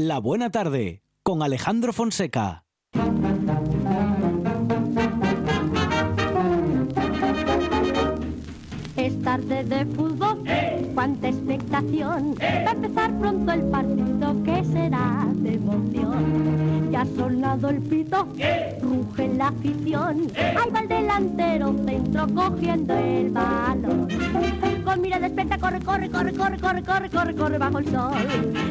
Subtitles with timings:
[0.00, 2.64] La Buena Tarde con Alejandro Fonseca.
[8.96, 10.44] Es tarde de fútbol,
[10.94, 12.36] cuánta expectación.
[12.40, 16.92] Va a empezar pronto el partido que será de emoción.
[16.92, 18.28] Ya ha sonado el pito,
[18.80, 20.28] ruge la afición.
[20.36, 24.06] Ahí va el delantero centro cogiendo el balón.
[24.96, 28.12] Mira despierta, corre, corre, corre, corre, corre, corre, corre, corre bajo el sol.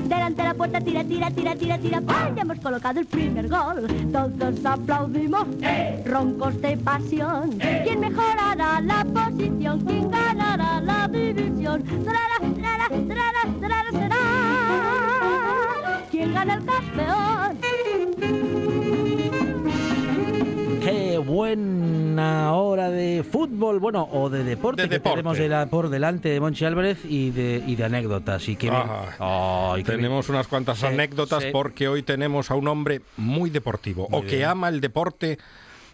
[0.04, 2.02] Delante de la puerta, tira, tira, tira, tira, tira.
[2.08, 2.34] ¡Ay!
[2.36, 3.88] Ya hemos colocado el primer gol.
[4.12, 5.48] Todos aplaudimos,
[6.06, 7.58] roncos de pasión.
[7.84, 9.80] ¿Quién mejorará la posición?
[9.86, 11.84] ¿Quién ganará la división?
[11.84, 14.18] Trara, trara, trara, trara, será.
[16.12, 17.67] ¿Quién gana el campeón?
[21.42, 25.18] Buena hora de fútbol, bueno, o de deporte De que deporte.
[25.18, 28.50] tenemos de la- por delante de Monchi Álvarez y de, y de anécdotas.
[28.50, 29.86] Y que bien- qué bien.
[29.86, 31.50] Tenemos unas cuantas Sí, anécdotas sí.
[31.52, 35.38] porque hoy tenemos a un hombre muy deportivo o que ama el deporte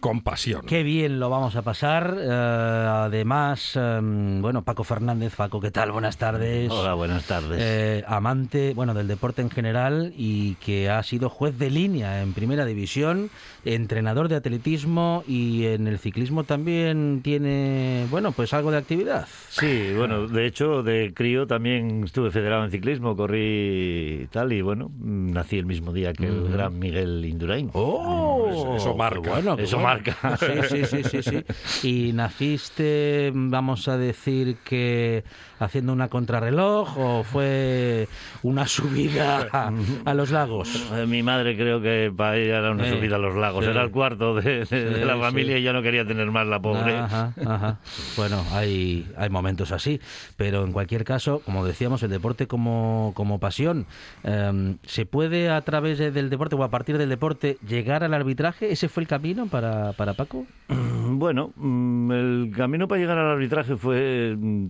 [0.04, 0.66] con pasión.
[0.66, 2.14] Qué bien lo vamos a pasar.
[2.20, 5.92] eh, además, eh, bueno, Paco Fernández, Paco, ¿qué tal?
[5.92, 6.70] Buenas tardes.
[6.70, 7.58] Hola, buenas tardes.
[7.58, 12.34] Eh, amante, bueno, del deporte en general y que ha sido juez de línea en
[12.34, 13.30] primera división,
[13.64, 19.26] entrenador de atletismo y en el ciclismo también tiene, bueno, pues algo de actividad.
[19.48, 24.60] Sí, bueno, de hecho, de crío también estuve federado en ciclismo, corrí y tal, y
[24.60, 27.70] bueno, nací el mismo día que el gran Miguel Indurain.
[27.72, 28.50] ¡Oh!
[28.50, 29.30] Eso- eso marca.
[29.30, 29.88] bueno, Eso bueno.
[29.88, 29.93] marca.
[30.38, 31.88] Sí, sí, sí, sí, sí.
[32.08, 35.24] Y naciste, vamos a decir que
[35.64, 38.08] haciendo una contrarreloj o fue
[38.42, 39.72] una subida a,
[40.04, 40.90] a los lagos.
[40.92, 43.70] Eh, Mi madre creo que para ella era una Eh, subida a los lagos, sí.
[43.70, 45.20] era el cuarto de, de- de Sí, la sí.
[45.20, 46.96] familia y ya no quería tener más la pobre.
[46.96, 47.78] Ajá, ajá.
[48.16, 50.00] Bueno, hay, hay momentos así,
[50.36, 53.86] pero en cualquier caso, como decíamos, el deporte como, como pasión,
[54.22, 58.14] em, ¿se puede a través de- del deporte o a partir del deporte llegar al
[58.14, 58.70] arbitraje?
[58.72, 60.46] ¿Ese fue el camino para, para Paco?
[60.68, 64.66] Bueno, mm, el camino para llegar al arbitraje fue mm,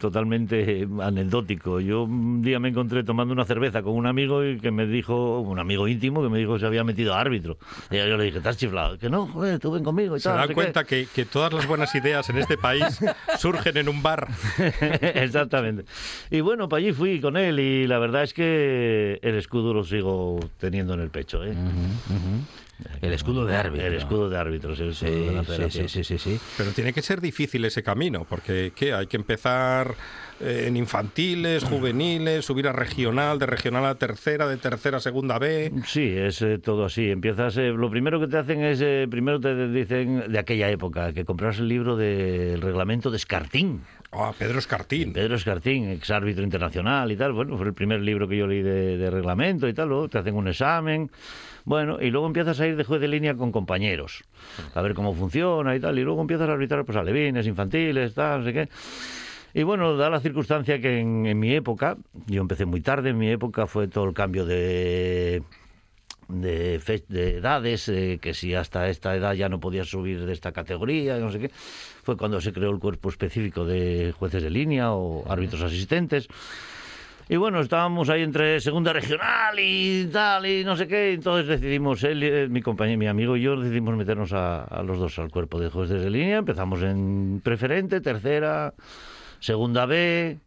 [1.02, 1.80] anecdótico.
[1.80, 5.40] Yo un día me encontré tomando una cerveza con un amigo y que me dijo,
[5.40, 7.56] un amigo íntimo, que me dijo que se había metido a árbitro.
[7.90, 8.98] Y yo le dije, ¿estás chiflado?
[8.98, 10.34] Que no, joder, tú ven conmigo y Se tal.
[10.34, 10.54] no dan sé qué".
[10.54, 12.84] cuenta que, que todas las buenas ideas en este país
[13.38, 14.28] surgen en un bar.
[15.00, 15.84] Exactamente.
[16.30, 19.84] Y bueno, para allí fui con él y la verdad es que el escudo lo
[19.84, 21.44] sigo teniendo en el pecho.
[21.44, 21.54] ¿eh?
[23.00, 23.86] El escudo de árbitro.
[23.86, 24.80] El escudo de árbitros.
[24.80, 26.40] el Sí, escudo de la sí, sí, sí, sí, sí.
[26.56, 28.92] Pero tiene que ser difícil ese camino, porque ¿qué?
[28.92, 29.94] hay que empezar
[30.40, 35.38] eh, en infantiles, juveniles, subir a regional, de regional a tercera, de tercera a segunda
[35.38, 35.72] B.
[35.86, 37.10] Sí, es eh, todo así.
[37.10, 41.12] Empiezas, eh, lo primero que te hacen es, eh, primero te dicen de aquella época,
[41.12, 43.82] que compras el libro del reglamento de Escartín.
[44.12, 45.12] Ah, Pedro Escartín.
[45.12, 47.32] Pedro Escartín, ex árbitro internacional y tal.
[47.32, 49.88] Bueno, fue el primer libro que yo leí de, de reglamento y tal.
[49.88, 51.10] Luego te hacen un examen.
[51.64, 54.22] Bueno, y luego empiezas a ir de juez de línea con compañeros,
[54.74, 55.98] a ver cómo funciona y tal.
[55.98, 58.68] Y luego empiezas a arbitrar pues alevines, infantiles, tal, no sé qué.
[59.54, 63.18] Y bueno, da la circunstancia que en, en mi época, yo empecé muy tarde, en
[63.18, 65.42] mi época fue todo el cambio de
[66.26, 70.32] de, fe- de edades, eh, que si hasta esta edad ya no podías subir de
[70.32, 71.50] esta categoría, no sé qué,
[72.02, 76.26] fue cuando se creó el cuerpo específico de jueces de línea o árbitros asistentes.
[77.28, 82.02] Y bueno, estábamos ahí entre segunda regional y tal, y no sé qué, entonces decidimos,
[82.04, 85.30] él, eh, mi compañero, mi amigo y yo decidimos meternos a, a los dos al
[85.30, 88.72] cuerpo de jueces de línea, empezamos en preferente, tercera,
[89.40, 90.38] segunda B,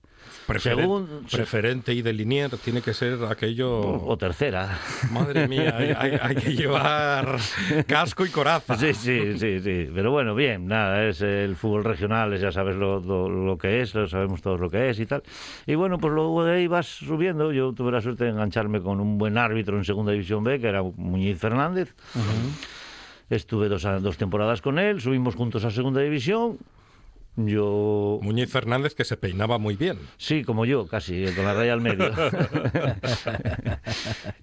[0.48, 3.82] Preferen- Según- preferente y de linier tiene que ser aquello.
[3.82, 4.80] o, tercera.
[5.12, 7.38] Madre mía, hay, hay- hay que llevar
[7.86, 8.78] casco y coraza.
[8.78, 9.90] Sí, sí, sí, sí.
[9.94, 13.94] Pero bueno, bien, nada, es el fútbol regional, ya sabes lo, lo- lo que es,
[13.94, 15.22] lo sabemos todos lo que es y tal.
[15.66, 17.52] Y bueno, pues luego de ahí vas subiendo.
[17.52, 20.68] Yo tuve la suerte de engancharme con un buen árbitro en Segunda División B, que
[20.70, 21.94] era Muñiz Fernández.
[23.30, 26.58] Estuve dos, dos temporadas con él, subimos juntos a Segunda División.
[27.38, 29.98] Yo Muñiz Fernández que se peinaba muy bien.
[30.18, 32.12] Sí, como yo, casi, con la raya al medio.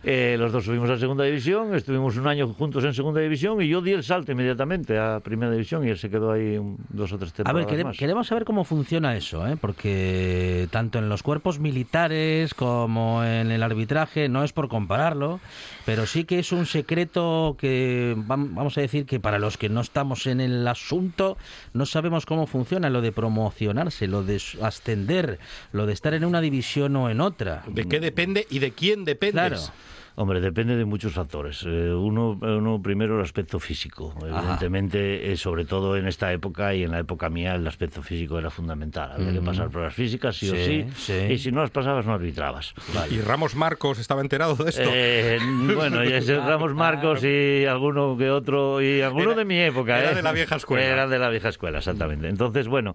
[0.06, 3.68] Eh, los dos subimos a segunda división, estuvimos un año juntos en segunda división y
[3.68, 7.10] yo di el salto inmediatamente a primera división y él se quedó ahí un- dos
[7.12, 7.96] o tres A temporadas ver, quere- más.
[7.96, 9.56] queremos saber cómo funciona eso, ¿eh?
[9.58, 15.40] porque tanto en los cuerpos militares como en el arbitraje, no es por compararlo,
[15.86, 19.68] pero sí que es un secreto que vam- vamos a decir que para los que
[19.68, 21.36] no estamos en el asunto
[21.72, 25.38] no sabemos cómo funciona lo de promocionarse, lo de ascender,
[25.72, 27.62] lo de estar en una división o en otra.
[27.66, 29.34] ¿De qué depende y de quién dependes?
[29.70, 29.72] Claro.
[30.16, 31.64] Hombre, depende de muchos factores.
[31.66, 34.14] Eh, uno, uno primero el aspecto físico.
[34.22, 38.38] Evidentemente, eh, sobre todo en esta época y en la época mía, el aspecto físico
[38.38, 39.10] era fundamental.
[39.12, 40.54] Había que pasar pruebas físicas, sí, o
[40.94, 41.14] Sí.
[41.30, 42.74] Y si no las pasabas, no arbitrabas.
[43.10, 44.82] ¿Y Ramos Marcos estaba enterado de esto?
[44.86, 45.38] Eh,
[45.74, 49.98] bueno, y ese Ramos Marcos y alguno que otro, y alguno Era- de mi época.
[49.98, 50.14] era ¿eh?
[50.14, 50.84] de la vieja escuela.
[50.86, 52.28] Era de la vieja escuela, exactamente.
[52.28, 52.94] Entonces, bueno,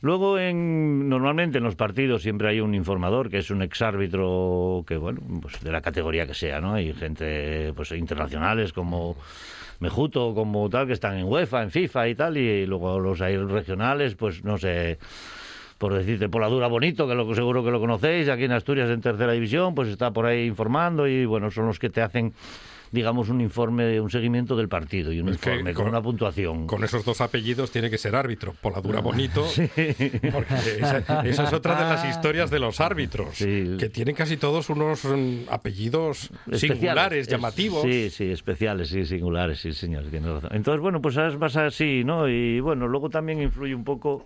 [0.00, 4.96] luego en, normalmente en los partidos siempre hay un informador que es un exárbitro que,
[4.96, 6.74] bueno, pues de la categoría que sea, ¿no?
[6.74, 9.16] Hay gente, pues internacionales como...
[9.80, 13.36] Mejuto, como tal, que están en UEFA, en FIFA y tal, y luego los hay
[13.36, 14.98] regionales, pues no sé,
[15.78, 18.90] por decirte, por la dura bonito, que lo, seguro que lo conocéis, aquí en Asturias
[18.90, 22.34] en tercera división, pues está por ahí informando y bueno, son los que te hacen,
[22.92, 26.66] digamos, un informe, un seguimiento del partido y un Es informe con, con- una puntuación.
[26.66, 28.54] Con esos dos apellidos tiene que ser árbitro.
[28.60, 29.44] Poladura Bonito.
[30.32, 33.36] Porque esa, esa es otra de las historias de los árbitros.
[33.36, 33.76] Sí.
[33.78, 36.60] Que tienen casi todos unos mm, apellidos Especiales.
[36.78, 37.82] singulares, Es- llamativos.
[37.82, 40.50] Sí, sí, especiales, sí, singulares, sí, señor, razón.
[40.52, 42.28] Entonces, bueno, pues es más así, ¿no?
[42.28, 44.24] Y bueno, luego también influye un poco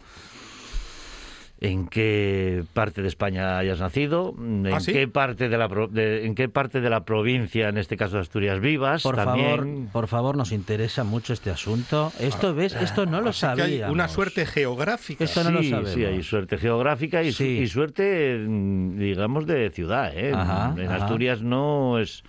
[1.65, 4.93] en qué parte de España hayas nacido, en ¿Ah, sí?
[4.93, 8.17] qué parte de la pro- de- en qué parte de la provincia, en este caso
[8.17, 9.49] de Asturias vivas, Por también.
[9.51, 12.13] favor, por favor, nos interesa mucho este asunto.
[12.19, 12.75] Esto, ¿ves?
[12.75, 13.93] Esto no lo Ah, sabía.
[13.93, 15.23] una suerte geográfica.
[15.23, 15.93] Esto no lo sí, sabemos.
[15.93, 17.45] sí, hay suerte geográfica y, Sí.
[17.61, 20.13] y suerte, mm, digamos, de ciudad.
[20.17, 20.33] ¿eh?
[20.35, 20.97] Ajá, en ajá.
[21.05, 22.25] Asturias no es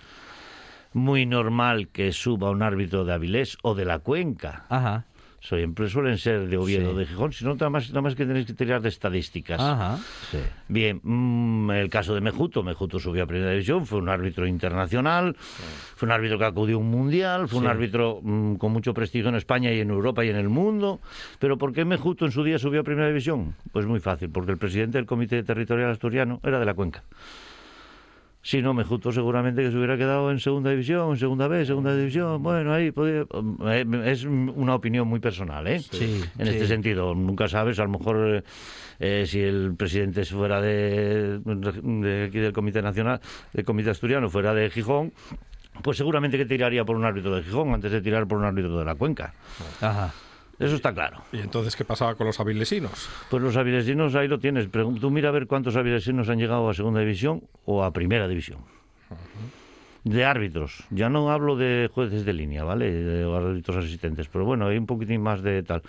[0.92, 4.64] muy normal que suba un árbitro de Avilés o de la Cuenca.
[4.68, 5.06] Ajá,
[5.46, 6.96] Siempre suelen ser de Oviedo Sí.
[6.96, 9.60] de Gijón, sino nada más, nada más que tenéis que tirar de estadísticas.
[9.60, 9.98] ajá.
[10.30, 10.38] Sí.
[10.68, 12.62] Bien, mm, el caso de Mejuto.
[12.62, 16.78] Mejuto subió a Primera División, fue un árbitro internacional, fue un árbitro que acudió a
[16.78, 20.30] un mundial, fue un árbitro mm, con mucho prestigio en España y en Europa y
[20.30, 21.00] en el mundo.
[21.38, 23.54] Pero ¿por qué Mejuto en su día subió a Primera División?
[23.70, 27.02] Pues muy fácil, porque el presidente del Comité Territorial Asturiano era de la Cuenca.
[28.46, 31.96] Si no, Mejuto seguramente que se hubiera quedado en segunda división, en segunda B, segunda
[31.96, 32.42] división.
[32.42, 33.24] Bueno, ahí podía-
[33.68, 35.78] eh, es una opinión muy personal, ¿eh?
[35.80, 36.52] Sí, en sí.
[36.52, 37.14] este sentido.
[37.14, 38.42] Nunca sabes, a lo mejor eh,
[39.00, 43.18] eh, si el presidente fuera de, de aquí del Comité Nacional,
[43.54, 45.14] del Comité Asturiano, fuera de Gijón,
[45.82, 48.78] pues seguramente que tiraría por un árbitro de Gijón antes de tirar por un árbitro
[48.78, 49.32] de la Cuenca.
[49.80, 50.12] Ajá.
[50.58, 51.22] Eso está claro.
[51.32, 53.08] ¿Y entonces qué pasaba con los avilesinos?
[53.30, 54.70] Pues los avilesinos ahí lo tienes.
[54.70, 58.60] Tú mira a ver cuántos avilesinos han llegado a segunda división o a primera división.
[60.04, 60.84] De árbitros.
[60.90, 62.92] Ya no hablo de jueces de línea, ¿vale?
[62.92, 64.28] De árbitros asistentes.
[64.28, 65.82] Pero bueno, hay un poquitín más de tal.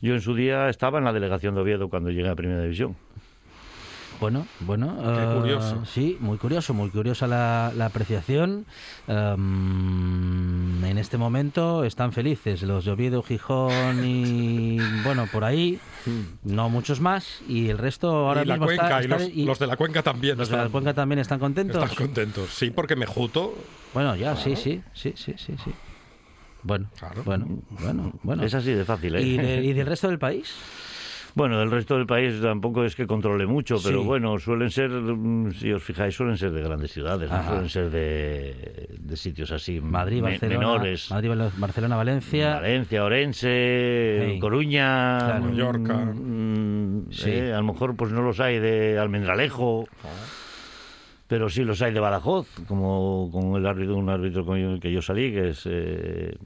[0.00, 2.94] Yo en su día estaba en la delegación de Oviedo cuando llegué a primera división.
[4.20, 4.96] Bueno, bueno.
[5.16, 5.84] Qué eh, curioso.
[5.84, 8.64] Sí, muy curioso, muy curiosa la, la apreciación.
[9.08, 15.78] Em, en este momento están felices los de Oviedo, Gijón y, bueno, por ahí,
[16.44, 17.40] no muchos más.
[17.48, 19.04] Y el resto ahora y la mismo cuenca, está...
[19.04, 21.38] y los, y los de la cuenca también los de la están, Cuenca también están
[21.38, 21.82] contentos.
[21.82, 22.50] están contentos.
[22.50, 23.54] Sí, porque Mejuto,
[23.92, 25.72] Bueno, ya, sí, sí, sí, sí, sí, sí.
[26.62, 27.22] Bueno, Claro.
[27.24, 28.42] bueno, bueno, bueno.
[28.42, 29.22] Es así de fácil, ¿eh?
[29.22, 30.54] ¿Y, de- y del resto del país?
[31.36, 34.06] Bueno, del resto del país tampoco es que controle mucho, pero Sí.
[34.06, 37.90] bueno, suelen ser, mm, si os fijáis, suelen ser de grandes ciudades, no suelen ser
[37.90, 41.10] de, de sitios así Madrid, me- Barcelona, menores.
[41.10, 42.54] Madrid, Barcelona, Valencia.
[42.54, 44.38] Valencia, Orense.
[44.40, 45.40] Coruña, Claro.
[45.40, 45.94] mm, Mallorca.
[46.14, 47.30] mm, Sí.
[47.30, 49.88] eh, a lo mejor pues no los hay de Almendralejo,
[51.26, 54.92] pero sí los hay de Badajoz, como con el árbitro, un árbitro con el que
[54.92, 55.62] yo salí, que es...
[55.68, 56.36] eh,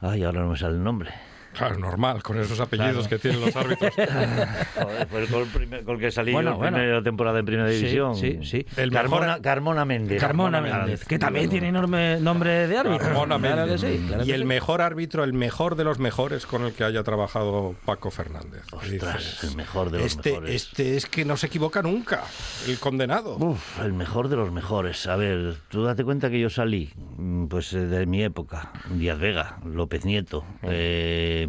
[0.00, 1.10] Ay, ahora no me sale el nombre.
[1.54, 3.92] Claro, normal, con esos apellidos que tienen los árbitros.
[4.74, 6.76] Joder, con el, primer- con el que salí Bueno, en bueno.
[6.76, 8.14] primera temporada en primera división.
[8.16, 8.66] sí, sí.
[8.76, 10.20] El Carmona, mejor- Carmona Méndez.
[10.20, 12.98] Carmona Méndez, que también tiene enorme nombre de árbitro.
[13.06, 13.80] Carmona Claro Méndez.
[13.80, 14.46] que sí, claro y que el sí.
[14.46, 18.62] mejor árbitro, el mejor de los mejores con el que haya trabajado Paco Fernández.
[18.72, 20.54] Ostras, el mejor de los este, mejores.
[20.54, 22.24] Este es que no se equivoca nunca,
[22.66, 23.36] el condenado.
[23.36, 25.06] Uf, el mejor de los mejores.
[25.06, 29.18] A ver, tú date cuenta que yo salí, mm, pues eh, de mi época, Díaz
[29.18, 31.43] Vega, López Nieto, eh,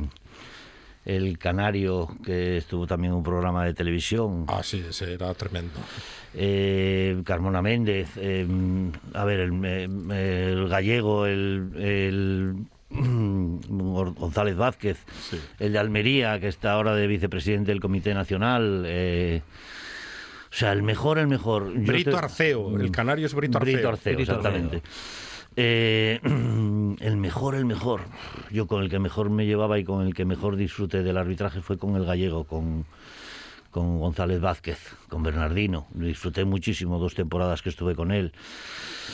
[1.05, 5.74] el Canario, que estuvo también en un programa de televisión, Ah, sí, ese era tremendo.
[6.33, 8.45] eh, Carmona Méndez, eh,
[9.13, 9.63] a ver, el,
[10.12, 12.55] el gallego, el, el
[12.89, 14.97] González Vázquez,
[15.59, 18.83] el de Almería, que está ahora de vicepresidente del Comité Nacional.
[18.85, 19.41] eh,
[20.51, 21.74] o sea, el mejor, el mejor.
[21.74, 23.74] Brito te- Arceo, el canario es Brito Arceo.
[23.74, 24.81] Brito Arceo, Brito Arceo.
[25.55, 26.19] Eh,
[27.00, 28.01] el mejor, el mejor.
[28.51, 31.62] Yo con el que mejor me llevaba y con el que mejor disfruté del arbitraje
[31.62, 32.85] fue con el gallego, con,
[33.71, 35.88] con González Vázquez, con Bernardino.
[35.93, 38.33] Disfruté muchísimo dos temporadas que estuve con él.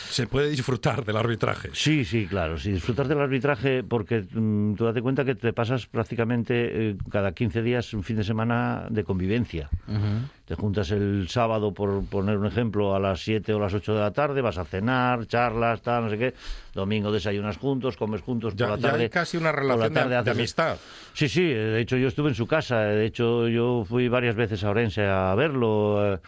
[0.09, 1.69] Se puede disfrutar del arbitraje.
[1.73, 2.57] Sí, sí, claro.
[2.57, 7.33] Si disfrutas del arbitraje, porque mm, tú date cuenta que te pasas prácticamente eh, cada
[7.33, 9.69] 15 días un fin de semana de convivencia.
[9.87, 10.27] Ujú.
[10.51, 14.01] Te juntas el sábado, por poner un ejemplo, a las 7 o las 8 de
[14.01, 16.33] la tarde, vas a cenar, charlas, tal, no sé qué.
[16.73, 19.03] Domingo desayunas juntos, comes juntos Ya, por la ya tarde.
[19.03, 20.77] hay casi una relación de, tarde de haces- amistad.
[21.13, 24.61] Sí, sí, de hecho yo estuve en su casa, de hecho yo fui varias veces
[24.65, 26.15] a Orense a verlo.
[26.15, 26.19] eh,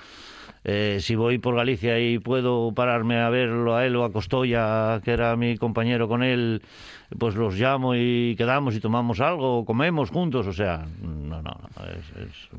[0.63, 5.01] eh, si voy por Galicia y puedo pararme a verlo a él o a Costoya,
[5.03, 6.62] que era mi compañero con él,
[7.20, 11.60] pues los llamo y quedamos y tomamos algo, comemos juntos, o sea, no, no, no,
[11.88, 12.50] es- es,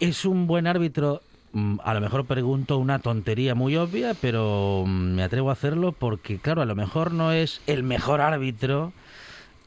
[0.00, 1.22] ¿Es un buen árbitro?
[1.52, 5.92] Mm, A lo mejor pregunto una tontería muy obvia, pero mm, me atrevo a hacerlo
[5.92, 8.92] porque, claro, a lo mejor no es el mejor árbitro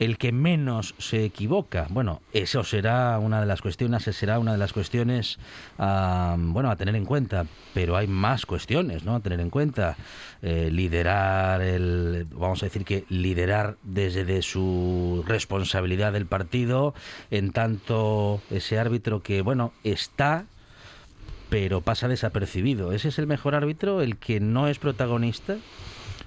[0.04, 1.88] el que menos se equivoca.
[1.90, 5.40] Bueno, eso será una de las cuestiones, será una de las cuestiones,
[5.78, 7.46] bueno, a tener en cuenta.
[7.74, 9.16] Pero hay más cuestiones, ¿no?
[9.16, 9.96] A tener en cuenta.
[10.42, 16.94] Eh, liderar el, vamos a decir que liderar desde de su responsabilidad del partido,
[17.32, 20.46] en tanto ese árbitro que, bueno, está
[21.50, 22.94] pero pasa desapercibido.
[22.94, 25.58] ¿Ese es el mejor árbitro, el que no es protagonista?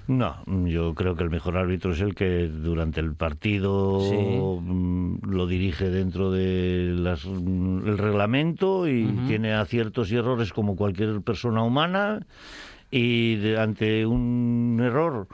[0.07, 4.15] No, yo creo que el mejor árbitro es el que durante el partido Sí.
[4.15, 7.05] mm, lo dirige dentro del
[7.97, 12.25] reglamento y tiene aciertos y errores como cualquier persona humana
[12.89, 15.27] y de- ante un error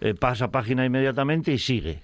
[0.00, 2.00] eh, pasa página inmediatamente y sigue.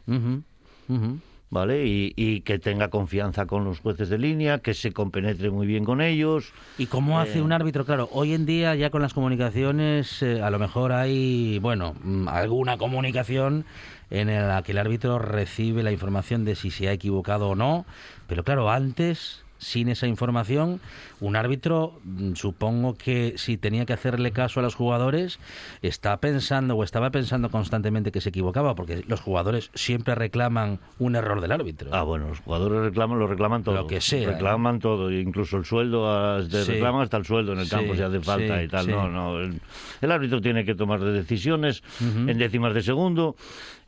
[1.51, 1.87] ¿Vale?
[1.87, 5.83] Y, y que tenga confianza con los jueces de línea, que se compenetre muy bien
[5.85, 6.53] con ellos.
[6.77, 7.87] ¿Y cómo hace Eh, un árbitro?
[7.87, 12.29] Claro, hoy en día ya con las comunicaciones eh, a lo mejor hay, bueno, mm,
[12.29, 13.65] alguna comunicación
[14.11, 17.87] en la que el árbitro recibe la información de si se ha equivocado o no,
[18.27, 20.81] pero claro, antes, sin esa información,
[21.21, 25.39] un árbitro, mm, supongo que si tenía que hacerle caso a los jugadores,
[25.83, 31.17] está pensando o estaba pensando constantemente que se equivocaba, porque los jugadores siempre reclaman un
[31.17, 31.91] error del árbitro.
[31.93, 33.75] Ah, bueno, los jugadores reclaman, lo reclaman todo.
[33.75, 34.31] Lo que sea.
[34.31, 36.65] Reclaman todo, incluso el sueldo, ah, Sí.
[36.65, 38.89] reclaman hasta el sueldo en el Sí, campo si hace falta sí, y tal.
[38.89, 39.39] No, no.
[39.41, 39.61] El,
[40.01, 43.37] el árbitro tiene que tomar decisiones en décimas de segundo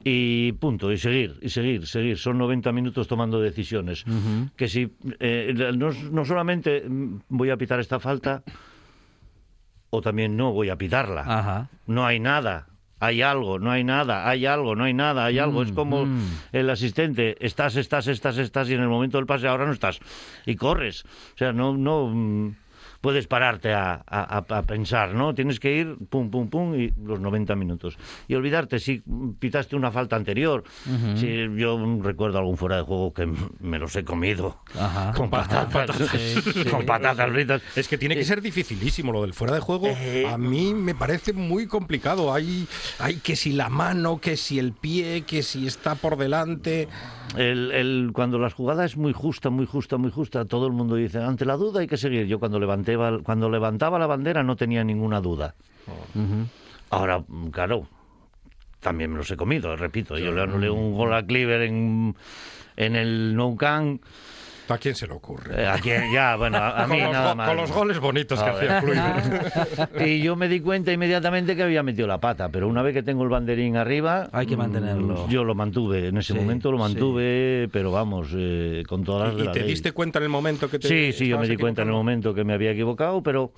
[0.05, 0.91] y punto.
[0.93, 2.19] Y seguir, y seguir, seguir.
[2.19, 4.05] Son 90 minutos tomando decisiones.
[4.57, 6.85] Que si eh, no, no solamente
[7.29, 8.43] voy a pitar esta falta,
[9.91, 11.69] o también no voy a pitarla Ajá.
[11.87, 12.67] no hay nada.
[13.03, 15.63] Hay algo, no hay nada, hay algo, no hay nada, hay algo.
[15.63, 16.21] Es Mm, como mm.
[16.53, 20.01] el asistente, estás, estás, estás, estás y en el momento del pase ahora no estás
[20.45, 21.05] y corres.
[21.35, 22.55] O sea, no, no mm,
[23.01, 25.35] puedes pararte a, a- a- pensar, ¿no?
[25.35, 27.97] Tienes que ir pum, pum, pum y los 90 minutos.
[28.29, 29.03] Y olvidarte si
[29.39, 30.65] pitaste una falta anterior.
[31.17, 35.13] Si yo recuerdo algún fuera de juego que me los he comido Ajá.
[35.17, 36.65] con patatas, Sí, sí.
[36.65, 37.63] con patatas fritas.
[37.77, 39.87] Es que tiene que ser dificilísimo lo del fuera de juego.
[39.89, 42.33] Eh, A mí me parece muy complicado.
[42.33, 42.67] Hay,
[42.99, 46.89] hay que si la mano, que si el pie, que si está por delante.
[47.37, 50.97] El, el- cuando la jugada es muy justa, muy justa, muy justa, todo el mundo
[50.97, 52.27] dice, ante la duda hay que seguir.
[52.27, 52.59] Yo cuando,
[53.23, 55.55] cuando levantaba la bandera no tenía ninguna duda.
[56.91, 57.87] Ahora, mm, claro,
[58.81, 60.19] también me los he comido, repito.
[60.19, 62.17] Yo le anulé un gol a Cleaver en,
[62.77, 64.03] en el Nou Camp.
[64.71, 65.63] ¿A quién se le ocurre?
[65.63, 67.49] Eh, a quien- ya, bueno, a, a mí con, los, nada más.
[67.49, 68.71] con los goles bonitos que Joder.
[68.73, 70.01] hacía Kluivert.
[70.07, 73.03] Y yo me di cuenta inmediatamente que había metido la pata, pero una vez que
[73.03, 74.29] tengo el banderín arriba...
[74.33, 75.29] Hay que mm, mantenerlo.
[75.29, 76.83] Yo lo mantuve, en ese Sí, momento lo sí.
[76.85, 79.69] mantuve, pero vamos, eh, con todas las de ¿Y la te ley.
[79.69, 81.95] diste cuenta en el momento que te Sí, sí, yo me di cuenta en el
[81.95, 83.53] momento que me había equivocado, pero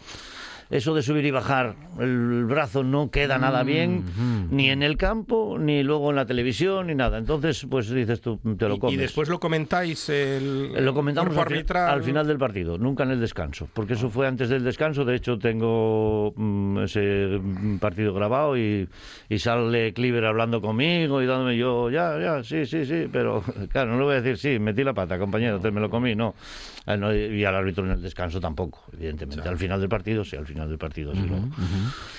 [0.70, 4.54] eso de subir y bajar el brazo no queda nada bien, mm.
[4.54, 7.18] ni en el campo, ni luego en la televisión, ni nada.
[7.18, 8.94] Entonces, pues dices tú, te lo comes.
[8.94, 11.90] Y, después lo comentáis el, Lo comentamos al, fi- arbitral.
[11.90, 15.04] al final del partido, nunca en el descanso, porque eso fue antes del descanso.
[15.04, 18.88] De hecho, tengo mm, ese mm, partido grabado y,
[19.28, 23.92] y sale Cleaver hablando conmigo y dándome yo, ya, ya, sí, sí, sí, pero claro,
[23.92, 26.34] no le voy a decir, sí, metí la pata, compañero, te me lo comí, no.
[26.84, 29.48] Ah, no, Y al árbitro en el descanso tampoco, evidentemente.
[29.48, 31.36] Al final del partido, sí, al final del partido sí, lo,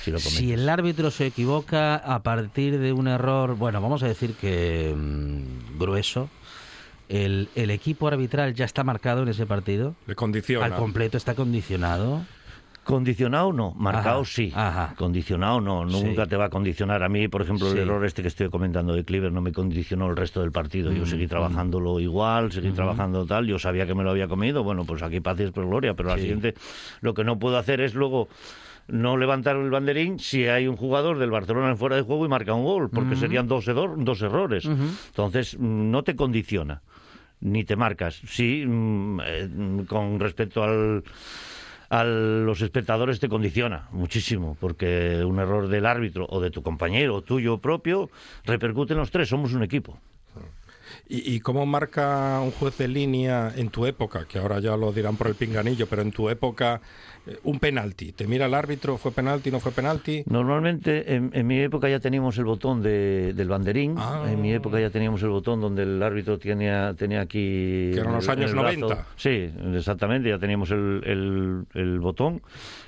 [0.03, 0.59] sí lo Si comentas.
[0.59, 5.77] el árbitro se equivoca a partir de un error, bueno, vamos a decir que mm,
[5.79, 6.29] grueso,
[7.09, 9.95] el, el equipo arbitral ya está marcado en ese partido.
[10.07, 10.65] Le condiciona.
[10.65, 12.21] Al completo está condicionado.
[12.83, 14.51] Condicionado no, marcado Ajá, sí.
[14.53, 14.93] ajá.
[14.97, 16.29] Condicionado no, nunca Sí.
[16.29, 17.01] te va a condicionar.
[17.03, 17.77] A mí, por ejemplo, Sí.
[17.77, 20.91] el error este que estoy comentando de Cleaver no me condicionó el resto del partido.
[20.91, 23.47] Yo Mm, seguí trabajándolo igual, seguí trabajando tal.
[23.47, 24.63] Yo sabía que me lo había comido.
[24.63, 25.93] Bueno, pues aquí paz y por gloria.
[25.93, 26.21] Pero Sí.
[26.21, 26.55] siguiente,
[27.01, 28.27] lo que no puedo hacer es luego
[28.89, 32.27] no levantar el banderín si hay un jugador del Barcelona en fuera de juego y
[32.29, 34.65] marca un gol, porque serían dos, error- dos errores.
[34.65, 36.81] Entonces, mm, no te condiciona,
[37.39, 38.21] ni te marcas.
[38.27, 41.01] Sí, mm, eh, mm, con respecto al
[41.93, 47.17] a los espectadores te condiciona muchísimo, porque un error del árbitro o de tu compañero
[47.17, 48.09] o tuyo propio
[48.45, 49.99] repercute en los tres, somos un equipo.
[51.07, 55.17] ¿Y, cómo marca un juez de línea en tu época, que ahora ya lo dirán
[55.17, 56.81] por el pinganillo, pero en tu época,
[57.43, 58.11] un penalti?
[58.11, 58.97] ¿Te mira el árbitro?
[58.97, 59.49] ¿Fue penalti?
[59.51, 60.23] ¿No fue penalti?
[60.25, 63.95] Normalmente, en, en mi época ya teníamos el botón de- del banderín.
[63.97, 64.25] Ah.
[64.27, 67.91] En mi época ya teníamos el botón donde el árbitro tenía, tenía aquí.
[67.93, 68.79] Que eran los el- años el brazo.
[68.79, 69.07] 90.
[69.15, 70.29] Sí, exactamente.
[70.29, 72.41] Ya teníamos el, el- el botón.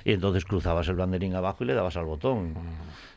[0.04, 2.54] Y entonces cruzabas el banderín abajo y le dabas al botón.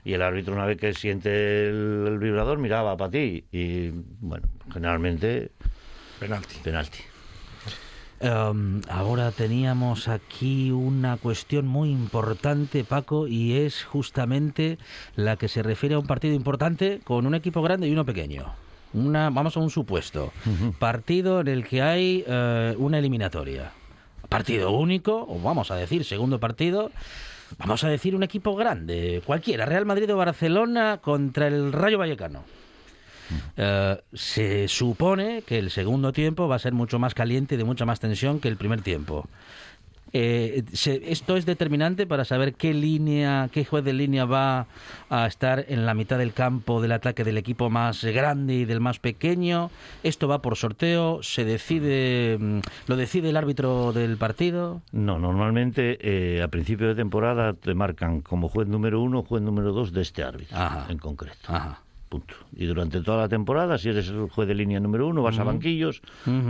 [0.05, 3.43] Y el árbitro, una vez que siente el, el vibrador, miraba para ti.
[3.51, 3.89] Y
[4.21, 5.51] bueno, generalmente,
[6.19, 6.55] Penalti.
[6.63, 6.99] penalti.
[8.21, 14.77] Um, ahora teníamos aquí una cuestión muy importante, Paco, y es justamente
[15.15, 18.53] la que se refiere a un partido importante con un equipo grande y uno pequeño.
[18.93, 20.33] Una, vamos a un supuesto.
[20.79, 23.71] Partido en el que hay eh, una eliminatoria.
[24.27, 26.91] Partido único, o vamos a decir, segundo partido.
[27.57, 32.43] Vamos a decir un equipo grande, cualquiera, Real Madrid o Barcelona contra el Rayo Vallecano.
[33.61, 37.65] Eh, se supone que el segundo tiempo va a ser mucho más caliente y de
[37.65, 39.27] mucha más tensión que el primer tiempo.
[40.11, 44.65] Eh, se- esto es determinante para saber qué línea, qué juez de línea va
[45.09, 48.79] a estar en la mitad del campo del ataque del equipo más grande y del
[48.79, 49.69] más pequeño.
[50.01, 54.81] Esto va por sorteo, se decide, mm, lo decide el árbitro del partido.
[54.93, 59.73] No, normalmente eh, a principio de temporada te marcan como juez número uno, juez número
[59.73, 60.87] dos de este árbitro Ajá.
[60.89, 61.49] en concreto.
[61.53, 61.81] Ajá.
[62.09, 62.33] Punto.
[62.55, 65.43] Y durante toda la temporada, si eres el juez de línea número uno, vas a
[65.43, 66.01] banquillos,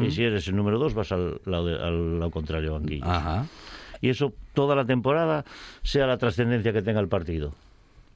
[0.01, 3.07] y si eres el número dos, vas al lado, de- al lado contrario a banquillos.
[3.07, 3.45] Ajá.
[4.01, 5.43] Y eso toda la temporada,
[5.83, 7.53] sea la trascendencia que tenga el partido.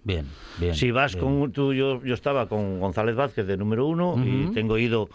[0.06, 0.26] Bien,
[0.60, 0.74] bien.
[0.76, 1.26] si vas bien.
[1.26, 5.10] con tú, yo, yo estaba con González Vázquez de número uno y tengo ido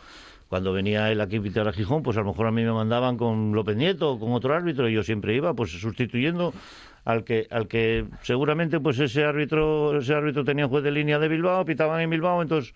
[0.49, 3.53] cuando venía él aquí a Gijón, pues a lo mejor a mí me mandaban con
[3.53, 6.55] López Nieto o con otro árbitro y yo siempre iba pues sustituyendo
[7.05, 11.29] al que al que seguramente pues ese árbitro ese árbitro tenía juez de línea de
[11.29, 12.75] Bilbao, pitaban en Bilbao, entonces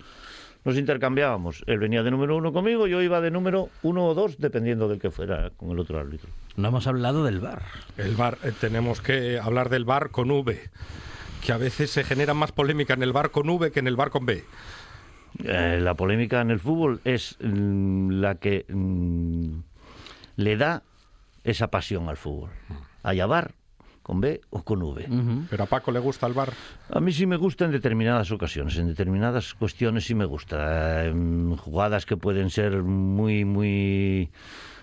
[0.65, 1.65] nos intercambiábamos.
[1.67, 5.01] Él venía de número uno conmigo, yo iba de número uno o dos, dependiendo del
[5.01, 6.29] que fuera con el otro árbitro.
[6.57, 7.63] No hemos hablado del bar.
[7.97, 10.61] El bar, eh, tenemos que hablar del bar con V,
[11.45, 13.97] que a veces se genera más polémica en el bar con V que en el
[13.97, 14.45] bar con B.
[15.45, 19.61] Eh, la polémica en el fútbol es mm, la que mm,
[20.37, 20.83] le da
[21.43, 22.51] esa pasión al fútbol.
[23.03, 23.55] A llavar
[24.03, 25.09] con B o con V.
[25.49, 26.53] Pero a Paco le gusta el bar.
[26.91, 31.05] A mí sí me gusta en determinadas ocasiones, en determinadas cuestiones sí me gusta.
[31.59, 34.31] Jugadas que pueden ser muy, muy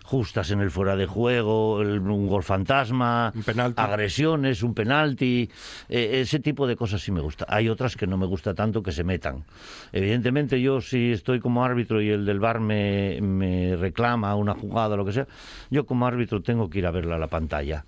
[0.06, 3.80] justas en el fuera de juego, el- un gol fantasma, Un penalti.
[3.80, 5.48] agresiones, un penalti,
[5.88, 7.46] eh, ese tipo de cosas sí me gusta.
[7.48, 9.44] Hay otras que no me gusta tanto que se metan.
[9.92, 14.96] Evidentemente yo si estoy como árbitro y el del bar me, me reclama una jugada
[14.96, 15.28] o lo que sea,
[15.70, 17.86] yo como árbitro tengo que ir a verla a la pantalla.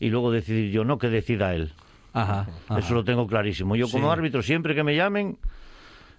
[0.00, 1.70] Y luego decidir yo, no que decida él.
[2.12, 2.78] Ajá, ajá.
[2.80, 3.76] Eso lo tengo clarísimo.
[3.76, 4.12] Yo como Sí.
[4.18, 5.36] árbitro, siempre que me llamen,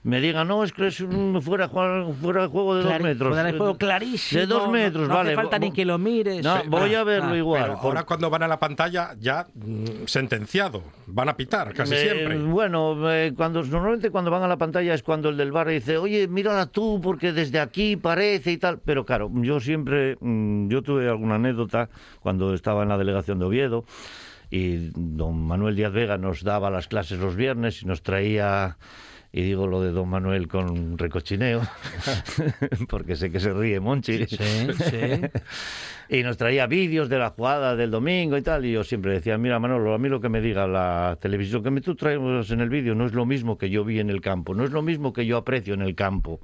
[0.03, 3.29] me digan, no, es que es un fuera, fuera de juego de Clari- dos metros.
[3.29, 4.41] fuera de juego clarísimo.
[4.41, 5.29] De dos no- metros, no, vale.
[5.29, 6.43] hace falta ni que lo mires.
[6.43, 7.37] No, Sí, voy ah, a verlo ah.
[7.37, 7.61] igual.
[7.63, 11.93] Pero por- ahora cuando van a la pantalla ya mm, sentenciado, van a pitar casi
[11.93, 12.37] Eh, siempre.
[12.39, 15.97] Bueno, eh, cuando normalmente cuando van a la pantalla es cuando el del bar dice,
[15.97, 18.79] oye, mírala tú porque desde aquí parece y tal.
[18.79, 21.89] Pero claro, yo siempre, mm, yo tuve alguna anécdota
[22.21, 23.85] cuando estaba en la delegación de Oviedo
[24.49, 28.77] y don Manuel Díaz Vega nos daba las clases los viernes y nos traía...
[29.33, 31.61] Y digo lo de don Manuel con recochineo,
[32.89, 34.25] porque sé que se ríe Monchi.
[34.27, 35.21] Sí, sí.
[36.09, 38.65] Y nos traía vídeos de la jugada del domingo y tal.
[38.65, 41.71] Y yo siempre decía, mira Manolo, a mí lo que me diga la televisión, que
[41.71, 42.19] me tú traes
[42.51, 44.71] en el vídeo no es lo mismo que yo vi en el campo, no es
[44.71, 46.41] lo mismo que yo aprecio en el campo.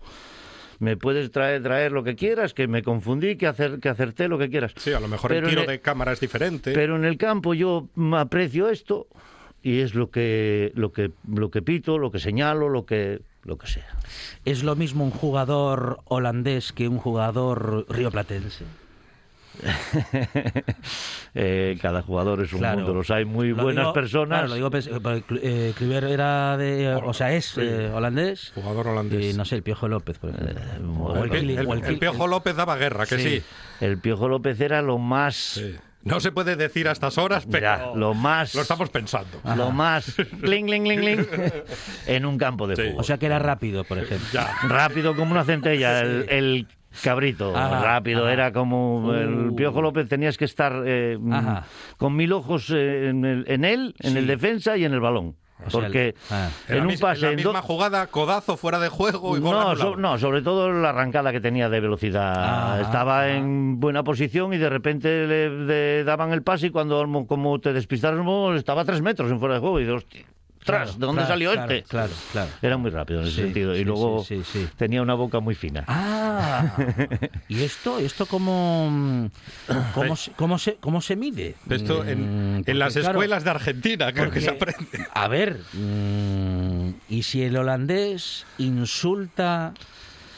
[0.79, 4.37] Me puedes traer, traer lo que quieras, que me confundí, que, hacer, que acerté lo
[4.37, 4.71] que quieras.
[4.77, 6.71] Sí, a lo mejor Pero el tiro el- de cámara es diferente.
[6.71, 9.07] Pero en el campo yo aprecio esto
[9.63, 13.57] y es lo que, lo que, lo que pito, lo que señalo, lo que, lo
[13.57, 13.87] que sea.
[14.45, 18.65] ¿Es lo mismo un jugador holandés que un jugador rioplatense?
[21.39, 22.77] Eh, cada jugador es un Claro.
[22.79, 22.93] mundo.
[22.95, 24.39] Los hay muy Lo buenas digo- personas.
[24.39, 28.51] Claro, lo digo, porque, eh, Kluivert era de, o sea, es eh, holandés.
[28.55, 29.33] Jugador holandés.
[29.33, 30.31] Y no sé, el Piojo López, por.
[30.31, 33.29] O el, Piojo López daba guerra, que sí.
[33.39, 33.43] Sí.
[33.85, 35.75] El Piojo López era lo más, Sí.
[36.03, 39.41] No se puede decir a estas horas, pero lo más, lo estamos pensando.
[39.55, 41.25] lo más, cling, cling, cling, cling,
[42.07, 42.81] en un campo de Sí.
[42.83, 42.95] fútbol.
[42.99, 44.27] O sea que era rápido, por ejemplo.
[44.31, 44.49] Ya.
[44.67, 46.67] rápido como una centella, el, el
[47.03, 48.33] cabrito, Ajá, rápido, ajá.
[48.33, 49.55] era como el Uh.
[49.55, 51.17] Piojo López, tenías que estar eh,
[51.97, 54.17] con mil ojos eh, en, el- en él, en Sí.
[54.17, 55.35] el defensa y en el balón.
[55.65, 56.49] O sea, Porque ah.
[56.67, 57.21] En, un pase...
[57.21, 60.41] en la en do- misma jugada, codazo fuera de juego y no, so- no, sobre
[60.43, 62.31] todo la arrancada que tenía de velocidad.
[62.75, 63.29] Ajá, Estaba ajá.
[63.31, 67.73] en buena posición y de repente le, le daban el pase y cuando como te
[67.73, 70.25] despistaron estaba a tres metros en fuera de juego y dices, hostia,
[70.75, 71.89] ostras, ¿de dónde claro, salió claro, este?
[71.89, 72.49] Claro, claro.
[72.61, 73.73] Era muy rápido en ese Sí, sentido.
[73.73, 74.69] sí, y luego sí, sí, sí.
[74.77, 75.83] tenía una boca muy fina.
[75.87, 76.75] Ah,
[77.47, 79.29] ¿y esto, esto cómo,
[79.93, 81.55] cómo, se, cómo, se, cómo se mide?
[81.69, 85.05] Esto Mm, en, porque, en las claro, escuelas de Argentina creo que se aprende.
[85.13, 89.73] A ver, mm, ¿y si el holandés insulta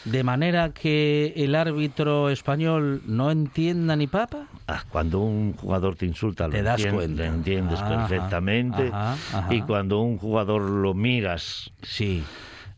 [0.06, 4.48] de manera que el árbitro español no entienda ni papa?
[4.68, 7.24] Ah, cuando un jugador te insulta, lo Te das entien- cuenta.
[7.26, 8.88] lo entiendes Ajá, perfectamente.
[8.88, 9.54] ajá, ajá.
[9.54, 12.24] Y cuando un jugador lo miras Sí.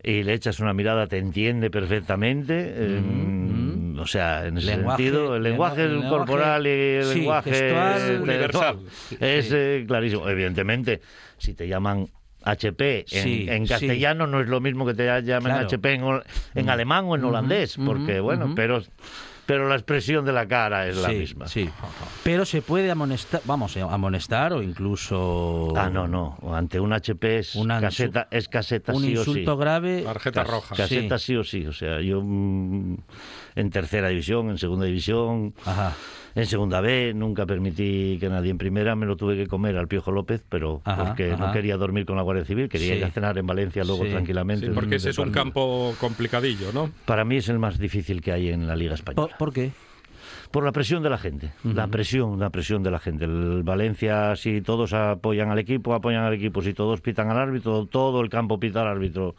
[0.04, 2.54] y le echas una mirada, te entiende perfectamente.
[2.76, 3.02] eh,
[4.00, 8.22] O sea, en ese Lenguaje- sentido, el lenguaje lenguaje- corporal y el sí, lenguaje gestual,
[8.24, 8.80] Universal.
[9.20, 9.54] es Sí.
[9.56, 10.28] eh, clarísimo.
[10.28, 11.02] Evidentemente,
[11.38, 12.08] si te llaman
[12.44, 13.70] HP en, Sí, en sí.
[13.74, 15.66] castellano no es lo mismo que te llamen Claro.
[15.68, 15.94] HP
[16.56, 18.82] en, alemán o en holandés, porque bueno, pero
[19.44, 21.46] pero la expresión de la cara es la misma.
[21.48, 21.68] Sí.
[22.24, 25.74] Pero se puede amonestar, vamos, eh, amonestar o incluso...
[25.76, 26.38] Ah, no, no.
[26.54, 29.30] Ante un HP es Un ansu- caseta, es caseta Un sí o sí.
[29.32, 30.04] insulto grave...
[30.04, 30.76] Tarjeta roja.
[30.76, 31.26] Caseta Sí.
[31.34, 31.36] sí.
[31.36, 31.66] o sí.
[31.66, 32.96] O sea, yo mm,
[33.56, 35.96] en tercera división, en segunda división, Ajá.
[36.36, 39.88] En segunda B, nunca permití que nadie en primera me lo tuve que comer al
[39.88, 43.00] Piojo López, pero Ajá, porque no quería dormir con la Guardia Civil, quería Sí.
[43.00, 44.12] ir a cenar en Valencia luego Sí.
[44.12, 44.68] tranquilamente.
[44.68, 46.90] Sí, porque ese es un campo complicadillo, ¿no?
[47.06, 49.28] Para mí es el más difícil que hay en la Liga Española.
[49.28, 49.72] ¿Por, por qué?
[50.52, 53.24] Por la presión de la gente, la presión, la presión de la gente.
[53.24, 56.62] El Valencia, si todos apoyan al equipo, apoyan al equipo.
[56.62, 59.34] Si todos pitan al árbitro, todo el campo pita al árbitro.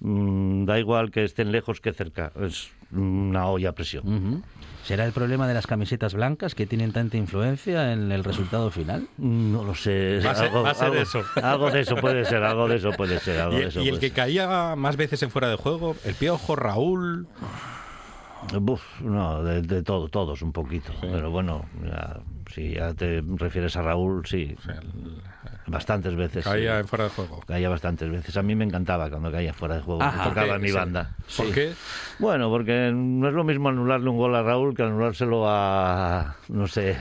[0.00, 2.32] Mm, da igual que estén lejos que cerca.
[2.40, 4.42] Es una olla a presión.
[4.84, 9.08] ¿Será el problema de las camisetas blancas que tienen tanta influencia en el resultado final?
[9.18, 10.20] No lo sé.
[10.24, 11.22] Va a ser- algo, va a ser algo- eso.
[11.42, 13.40] algo de eso puede ser, algo de eso puede ser.
[13.40, 14.16] Algo Y, de eso y el que ser.
[14.16, 17.26] caía más veces en fuera de juego, el Piojo, Raúl.
[19.02, 20.92] No, de, de todo, todos un poquito.
[21.00, 22.20] Pero bueno, ya,
[22.52, 24.54] si ya te refieres a Raúl, sí.
[25.68, 26.44] Bastantes veces.
[26.44, 26.80] Caía sí.
[26.80, 27.40] en fuera de juego.
[27.46, 28.36] Caía bastantes veces.
[28.36, 30.02] A mí me encantaba cuando caía fuera de juego.
[30.02, 30.24] Ajá.
[30.28, 30.74] tocaba en mi Sí.
[30.74, 31.10] banda.
[31.36, 31.72] ¿Por qué?
[32.18, 36.66] Bueno, porque no es lo mismo anularle un gol a Raúl que anulárselo a, no
[36.66, 36.96] sé,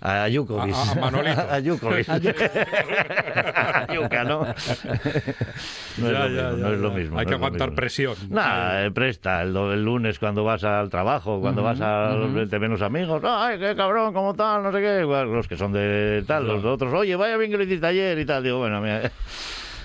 [0.00, 0.74] a, a Jukovic.
[0.74, 1.40] A- a Manolito.
[1.50, 2.08] A Jukovic.
[2.08, 4.40] A Juka, ¿no?
[4.40, 6.96] No es Ya, lo ya, mismo, ya, no es lo ya.
[6.96, 7.18] mismo.
[7.18, 8.14] Hay no que aguantar presión.
[8.30, 9.42] Nah, eh, presta.
[9.42, 9.52] El,
[9.84, 12.14] lunes cuando vas al trabajo, cuando vas a
[12.48, 15.00] te ven los amigos, ay, qué cabrón, cómo tal, no sé qué.
[15.00, 18.18] Igual, Los que son de tal, los otros, oye, vaya bien que lo hiciste ayer
[18.18, 18.42] y tal.
[18.42, 19.10] Digo, bueno, mira.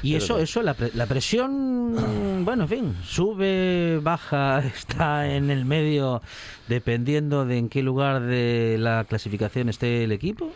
[0.04, 5.66] Y eso, eso la, pre- la presión, bueno, en fin, sube, baja, está en el
[5.66, 6.22] medio,
[6.68, 10.52] dependiendo de en qué lugar de la clasificación esté el equipo.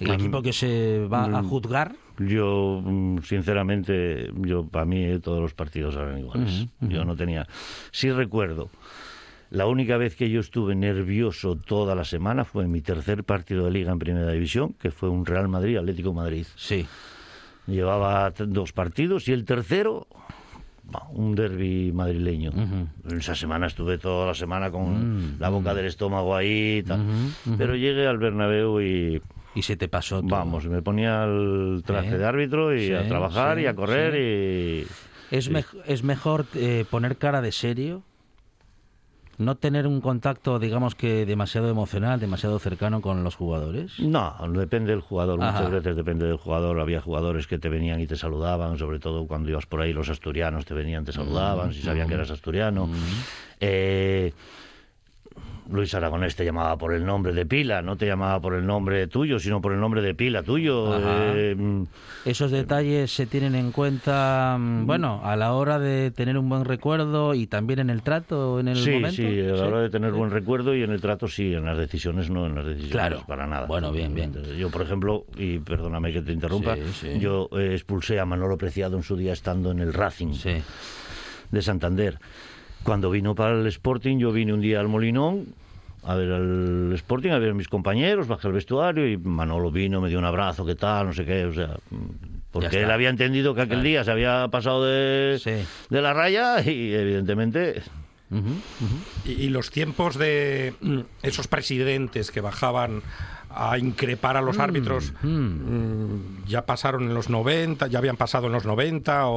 [0.00, 0.12] El Mm.
[0.14, 1.94] equipo que se va a juzgar.
[2.18, 6.66] Yo, mm, sinceramente, yo para mí eh, todos los partidos eran iguales.
[6.80, 7.46] Yo no tenía.
[7.92, 8.68] Sí recuerdo.
[9.52, 13.66] La única vez que yo estuve nervioso toda la semana fue en mi tercer partido
[13.66, 16.46] de liga en Primera División, que fue un Real Madrid Atlético Madrid.
[16.56, 16.86] Sí.
[17.66, 20.06] Llevaba dos partidos y el tercero
[21.10, 22.50] un derby madrileño.
[22.50, 27.04] En esa semana estuve toda la semana con la boca del estómago ahí y tal.
[27.58, 29.20] Pero llegué al Bernabéu y
[29.54, 30.30] Y se te pasó todo.
[30.30, 34.14] vamos, me ponía el traje de árbitro y Sí, a trabajar sí, y a correr
[34.14, 34.18] sí.
[35.30, 38.02] y ¿Es, mej- es mejor eh, poner cara de serio?
[39.38, 43.98] ¿No tener un contacto, digamos que demasiado emocional, demasiado cercano con los jugadores?
[43.98, 45.42] No, depende del jugador.
[45.42, 45.52] Ajá.
[45.52, 46.78] Muchas veces depende del jugador.
[46.80, 50.08] Había jugadores que te venían y te saludaban, sobre todo cuando ibas por ahí, los
[50.08, 52.88] asturianos te venían, te saludaban, si sabían que eras asturiano.
[53.58, 54.32] Eh,
[55.70, 59.06] Luis Aragonés te llamaba por el nombre de pila, no te llamaba por el nombre
[59.06, 60.98] tuyo, sino por el nombre de pila tuyo.
[61.00, 61.84] Eh, mm,
[62.26, 66.64] Esos detalles se tienen en cuenta, mm, bueno, a la hora de tener un buen
[66.64, 69.16] recuerdo y también en el trato, en el sí, momento.
[69.16, 69.62] sí, a la Sí.
[69.62, 72.54] hora de tener buen recuerdo y en el trato sí, en las decisiones no, en
[72.56, 73.24] las decisiones Claro.
[73.26, 73.66] para nada.
[73.66, 74.34] Bueno, bien, bien.
[74.58, 78.96] Yo, por ejemplo, y perdóname que te interrumpa, Sí, yo eh, expulsé a Manolo Preciado
[78.96, 80.34] en su día estando en el Racing
[81.50, 82.18] de Santander.
[82.84, 85.46] Cuando vino para el Sporting, yo vine un día al Molinón
[86.04, 90.00] a ver al Sporting, a ver a mis compañeros, bajé al vestuario y Manolo vino,
[90.00, 91.76] me dio un abrazo, qué tal, no sé qué, o sea,
[92.50, 95.52] porque él había entendido que aquel día se había pasado de, Sí.
[95.90, 97.82] de la raya y evidentemente
[99.26, 103.02] y los tiempos de mm, esos presidentes que bajaban
[103.54, 105.12] a increpar a los árbitros.
[105.22, 109.32] mm, ya pasaron en los 90, ya habían pasado en los 90 o,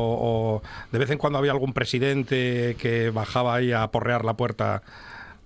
[0.55, 4.83] o de vez en cuando había algún presidente que bajaba ahí a porrear la puerta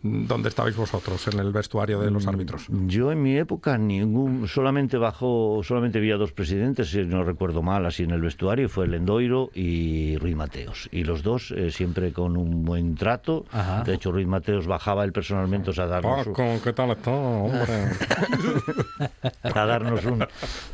[0.01, 2.29] ¿Dónde estabais vosotros en el vestuario de los Mm.
[2.29, 2.67] árbitros?
[2.87, 7.61] Yo en mi época ningún, solamente bajó, solamente vi a dos presidentes, si no recuerdo
[7.61, 10.87] mal, así en el vestuario, fue Lendoiro y Ruiz Mateos.
[10.93, 13.45] Y los dos eh, siempre con un buen trato.
[13.51, 13.83] Ajá.
[13.83, 17.59] De hecho, Ruiz Mateos bajaba él personalmente a darnos, Paco, ¿qué tal está, hombre?
[19.43, 20.25] a darnos un,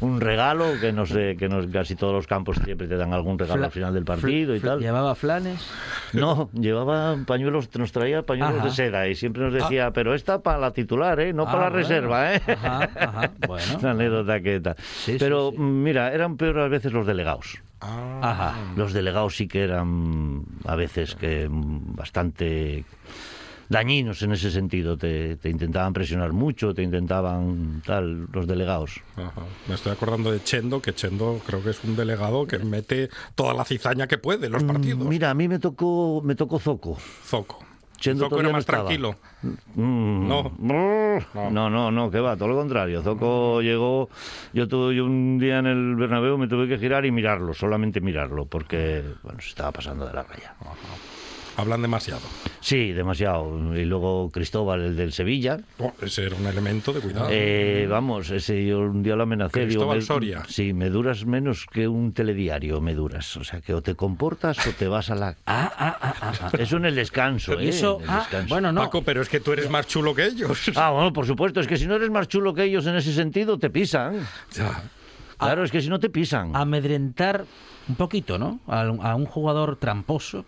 [0.02, 3.38] un regalo, que no sé, que nos, casi todos los campos siempre te dan algún
[3.40, 4.80] regalo Fla- al final del partido y tal.
[4.80, 5.66] ¿Llevaba flanes?
[6.14, 8.66] No, llevaba pañuelos, nos traía pañuelos Ajá.
[8.66, 11.34] de seda y siempre nos decía, pero esta para la titular, ¿eh?
[11.34, 11.78] no Ah, para la bueno.
[11.88, 12.42] reserva, ¿eh?
[12.48, 13.78] Ajá, ajá, bueno.
[13.80, 14.76] Una anécdota que tal.
[14.80, 15.62] Sí, pero sí, sí.
[15.62, 17.60] mm, mira, eran peor a veces los delegados.
[17.82, 18.56] Ah, Ajá.
[18.76, 22.86] Los delegados sí que eran a veces que mm, bastante
[23.68, 24.98] dañinos en ese sentido.
[24.98, 29.02] Te, te intentaban presionar mucho, te intentaban tal, los delegados.
[29.18, 29.42] ajá.
[29.68, 33.54] Me estoy acordando de Chendo, que Chendo creo que es un delegado que mete toda
[33.54, 35.06] la cizaña que puede en los partidos.
[35.06, 36.98] Mm, Mira, a mí me tocó, me tocó Zoco.
[37.26, 37.60] Zoco.
[38.18, 38.84] Zoco era más estaba.
[38.84, 39.16] tranquilo.
[39.76, 40.52] Mm, No.
[40.60, 43.02] No, no, no, no, que va, todo lo contrario.
[43.02, 44.10] Zoco llegó,
[44.54, 48.02] yo tuve yo un día en el Bernabéu me tuve que girar y mirarlo, solamente
[48.02, 50.56] mirarlo, porque bueno, se estaba pasando de la raya.
[51.58, 52.22] Hablan demasiado.
[52.60, 53.76] Sí, demasiado.
[53.78, 55.60] Y luego Cristóbal, el del Sevilla.
[55.80, 57.28] Oh, ese era un elemento de cuidado.
[57.32, 59.60] Eh, vamos, ese yo un día lo amenacé.
[59.60, 60.44] digo, Cristóbal me- Soria.
[60.50, 63.38] Sí, me duras menos que un telediario, me duras.
[63.38, 65.38] O sea, que o te comportas o te vas a la...
[65.46, 66.52] Ah, ah, ah, ah, ah.
[66.60, 67.70] Eso en el descanso, ¿eh?
[67.70, 68.50] eso, en el ah, descanso.
[68.50, 68.82] bueno, no.
[68.82, 70.72] Paco, pero es que tú eres más chulo que ellos.
[70.76, 71.62] Ah, bueno, por supuesto.
[71.62, 74.20] Es que si no eres más chulo que ellos en ese sentido, te pisan.
[74.54, 74.84] Ya.
[75.38, 76.56] Claro, es que si no te pisan.
[76.56, 77.46] amedrentar
[77.88, 78.60] un poquito, ¿no?
[78.68, 80.46] A un jugador tramposo.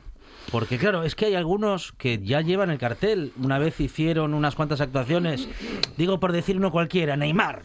[0.51, 3.31] Porque claro, es que hay algunos que ya llevan el cartel.
[3.41, 5.47] Una vez hicieron unas cuantas actuaciones,
[5.97, 7.63] digo por decir uno cualquiera, Neymar.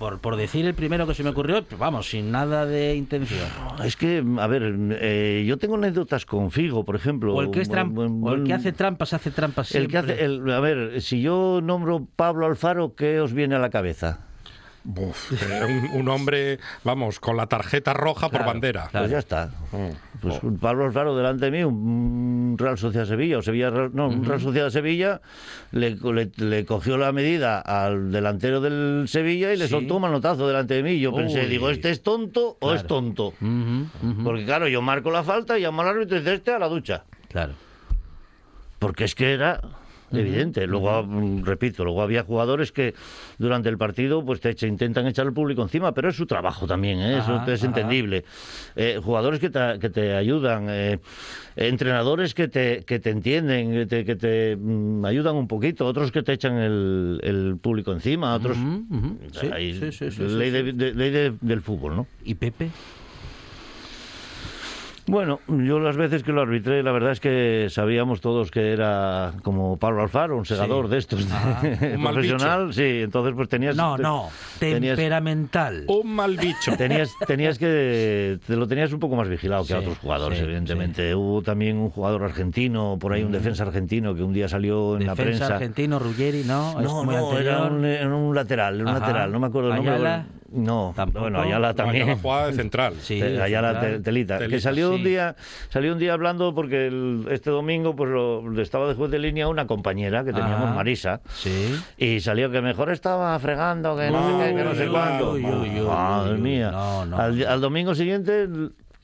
[0.00, 3.46] Por, por decir el primero que se me ocurrió, pero vamos, sin nada de intención.
[3.84, 7.32] Es que, a ver, eh, yo tengo anécdotas con Figo, por ejemplo.
[7.34, 9.86] O el que, es tram- Buen- o el buen- que hace trampas, hace trampas el
[9.86, 13.70] que hace, el- a ver, si yo nombro Pablo Alfaro, ¿qué os viene a la
[13.70, 14.26] cabeza?
[15.30, 18.88] Eh, un, un hombre, vamos, con la tarjeta roja por bandera.
[18.90, 19.04] claro.
[19.04, 19.50] Pues ya está.
[19.72, 19.90] Oh.
[20.20, 24.08] Pues un Pablo Alfaro delante de mí, un Real Sociedad Sevilla, o Sevilla, Real- no,
[24.08, 25.20] un Real Sociedad Sevilla,
[25.72, 29.70] le, le- le cogió la medida al delantero del Sevilla y le Sí.
[29.72, 30.98] soltó un manotazo delante de mí.
[30.98, 31.46] Yo pensé, Uy.
[31.46, 33.34] digo, ¿este es tonto o es tonto?
[34.24, 36.68] Porque claro, yo marco la falta y llamo al árbitro y dice, este a la
[36.68, 37.04] ducha.
[37.28, 37.52] Claro.
[38.78, 39.60] Porque es que era
[40.12, 40.66] evidente.
[40.66, 42.94] Luego, mm, repito, luego había jugadores que
[43.38, 46.98] durante el partido pues te intentan echar al público encima, pero es su trabajo también,
[47.00, 47.18] ¿eh?
[47.18, 47.66] eso Ajá, es ajá.
[47.66, 48.24] entendible.
[48.76, 50.98] Eh, jugadores que te, que te ayudan, eh,
[51.56, 56.12] entrenadores que te, que te entienden, que te, que te, mm, ayudan un poquito, otros
[56.12, 58.56] que te echan el, el público encima, otros...
[60.18, 60.52] Ley,
[61.40, 62.06] del fútbol, ¿no?
[62.24, 62.70] ¿Y Pepe?
[65.08, 69.32] Bueno, yo las veces que lo arbitré, la verdad es que sabíamos todos que era
[69.42, 70.90] como Pablo Alfaro, un segador Sí.
[70.92, 71.60] de estos, Ajá.
[71.94, 72.72] Un mal profesional.
[72.74, 73.74] Sí, entonces pues tenías...
[73.74, 74.28] No, no.
[74.58, 75.84] tenías- Temperamental.
[75.88, 76.76] Un mal bicho.
[76.76, 80.44] Tenías, tenías que te lo tenías un poco más vigilado que a otros jugadores, sí,
[80.44, 81.14] evidentemente.
[81.14, 85.06] Hubo también un jugador argentino, por ahí un defensa argentino que un día salió en
[85.06, 85.54] la Defensa prensa.
[85.54, 86.80] argentino, Ruggeri, ¿no?
[86.80, 89.00] No, no, era un, era un lateral, un Ajá.
[89.00, 90.22] lateral, no me acuerdo el nombre.
[90.50, 90.64] Ayala.
[90.66, 91.20] No, Tampoco.
[91.20, 92.06] bueno, Ayala No, también.
[92.06, 92.94] ya la jugada de central.
[93.02, 93.92] Sí, Te- allá la central.
[93.92, 94.38] te- telita.
[94.48, 95.36] Que salió un día,
[95.68, 99.48] salió un día hablando porque el- este domingo pues lo, estaba de juez de línea
[99.48, 100.74] una compañera que teníamos, Ajá.
[100.74, 101.20] Marisa.
[101.34, 101.74] Sí.
[101.98, 105.36] Y salió que mejor estaba fregando, que no sé qué, que no sé cuánto.
[105.86, 106.70] Madre mía.
[106.70, 107.16] no, no.
[107.18, 108.48] Al, al domingo siguiente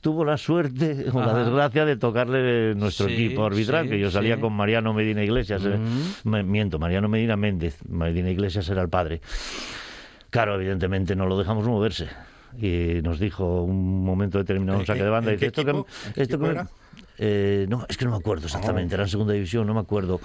[0.00, 4.10] tuvo la suerte o la desgracia de tocarle nuestro Sí, equipo arbitral, sí, que yo
[4.10, 4.40] salía sí.
[4.42, 5.62] con Mariano Medina Iglesias.
[5.64, 5.78] eh.
[6.24, 7.78] Me- miento, Mariano Medina Méndez.
[7.88, 9.20] Medina Iglesias era el padre.
[10.34, 12.08] Claro, evidentemente no lo dejamos moverse.
[12.58, 15.30] Y nos dijo un momento determinado un ¿En saque de banda.
[15.30, 16.68] en dice, qué esto que, qué esto que era?
[17.18, 20.20] eh, no, es que no me acuerdo exactamente, era en segunda división, no me acuerdo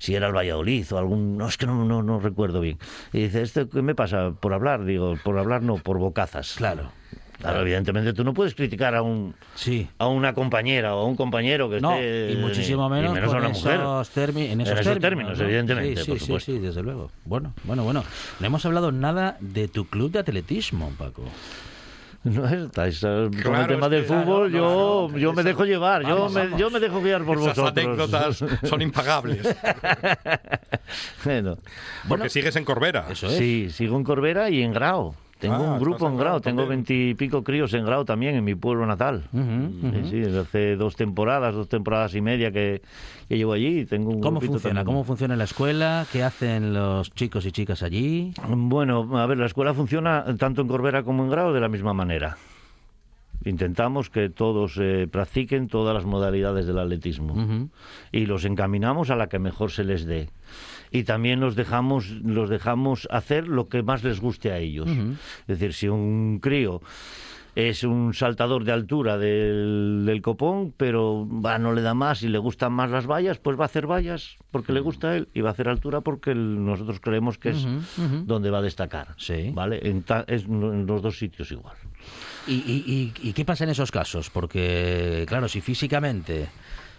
[0.00, 2.78] si era el Valladolid o algún, no, es que no, no, no recuerdo bien.
[3.12, 4.32] Y dice, ¿esto qué me pasa?
[4.32, 6.54] Por hablar, digo, por hablar no, por bocazas.
[6.56, 6.90] Claro.
[7.40, 9.88] Claro, evidentemente tú no puedes criticar a un Sí.
[9.98, 12.32] a una compañera o a un compañero que No, esté...
[12.32, 13.74] y muchísimo y menos, menos a una mujer.
[13.80, 15.44] esos, termi- en esos, En esos términos, ¿no?
[15.44, 16.52] evidentemente, Sí, por sí, sí, supuesto.
[16.52, 17.10] sí, desde luego.
[17.24, 18.04] Bueno, bueno, bueno.
[18.40, 21.24] No hemos hablado nada de tu club de atletismo, Paco.
[22.22, 26.02] No estáis eh, con el tema es del fútbol, claro, yo, yo me dejo llevar,
[26.02, 26.60] yo, Vamos, me, vamos.
[26.60, 27.72] yo me dejo guiar por Esas vosotros.
[27.86, 29.56] anécdotas son impagables.
[31.24, 31.56] Bueno,
[32.08, 33.06] Porque sigues en Corbera.
[33.10, 33.36] Eso es.
[33.38, 35.14] Sí, sigo en Corbera y en Grau.
[35.40, 38.84] Tengo Ah, un grupo en Grau tengo veintipico críos en Grau también, en mi pueblo
[38.86, 39.24] natal.
[39.32, 40.04] Ujú, ujú.
[40.04, 42.82] Sí, sí, desde hace dos temporadas, dos temporadas y media que,
[43.26, 43.86] que llevo allí.
[43.86, 44.80] Tengo un ¿Cómo funciona?
[44.80, 44.84] también.
[44.84, 46.06] ¿Cómo funciona la escuela?
[46.12, 48.34] ¿Qué hacen los chicos y chicas allí?
[48.48, 51.94] Bueno, a ver, la escuela funciona tanto en Corbera como en Grau de la misma
[51.94, 52.36] manera.
[53.42, 57.70] Intentamos que todos eh, practiquen todas las modalidades del atletismo Ujú.
[58.12, 60.28] y los encaminamos a la que mejor se les dé.
[60.90, 64.88] Y también los dejamos, los dejamos hacer lo que más les guste a ellos.
[64.88, 66.80] Es decir, si un crío
[67.56, 72.28] es un saltador de altura del, del copón, pero va, no le da más y
[72.28, 75.28] le gustan más las vallas, pues va a hacer vallas porque le gusta a él
[75.34, 77.66] y va a hacer altura porque el- nosotros creemos que es
[78.26, 79.08] donde va a destacar.
[79.16, 79.50] Sí.
[79.52, 79.80] ¿Vale?
[79.82, 81.74] En, ta- es en los dos sitios igual.
[82.46, 84.30] ¿Y, y- y- y qué pasa en esos casos?
[84.30, 86.48] Porque, claro, si físicamente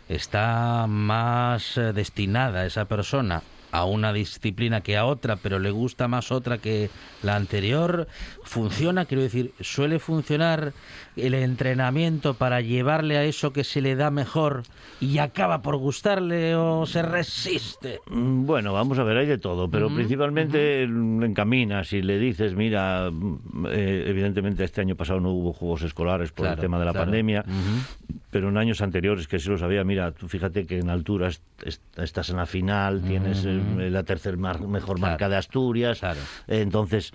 [0.09, 3.41] está más eh, destinada esa persona
[3.71, 6.89] a una disciplina que a otra, pero le gusta más otra que
[7.23, 8.07] la anterior,
[8.43, 10.73] funciona, quiero decir, suele funcionar
[11.15, 14.63] el entrenamiento para llevarle a eso que se le da mejor
[14.99, 17.99] y acaba por gustarle o se resiste.
[18.09, 22.55] Mm, Bueno, vamos a ver, hay de todo, pero principalmente le encaminas y le dices,
[22.55, 26.85] mira, mm, eh, evidentemente este año pasado no hubo juegos escolares por el tema de
[26.85, 27.05] la claro.
[27.05, 27.45] pandemia,
[28.29, 31.43] pero en años anteriores que sí lo sabía, mira, tú fíjate que en altura est-
[31.65, 33.45] est- estás en la final, tienes
[33.79, 35.11] eh, la tercer mar- mejor Claro.
[35.11, 36.19] marca de Asturias, Claro.
[36.47, 37.11] entonces...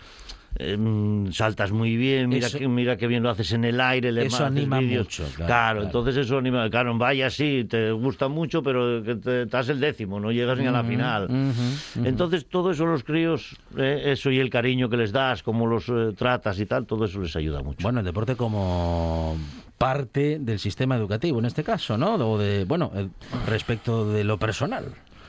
[0.58, 4.10] mm, saltas muy bien, mira Eso- que mira qué bien lo haces en el aire,
[4.10, 5.04] le Eso anima vídeos.
[5.04, 9.42] mucho, claro, claro, entonces eso anima, claro, vaya sí, te gusta mucho, pero que te,
[9.42, 11.24] estás el décimo, no llegas ni a la final.
[11.24, 15.66] ujú, Entonces todo eso los críos, eh, eso y el cariño que les das, cómo
[15.66, 17.82] los eh, tratas y tal, todo eso les ayuda mucho.
[17.82, 19.36] Bueno, el deporte como
[19.76, 22.14] parte del sistema educativo en este caso, ¿no?
[22.14, 23.08] O de, bueno, eh,
[23.46, 24.86] respecto de lo personal.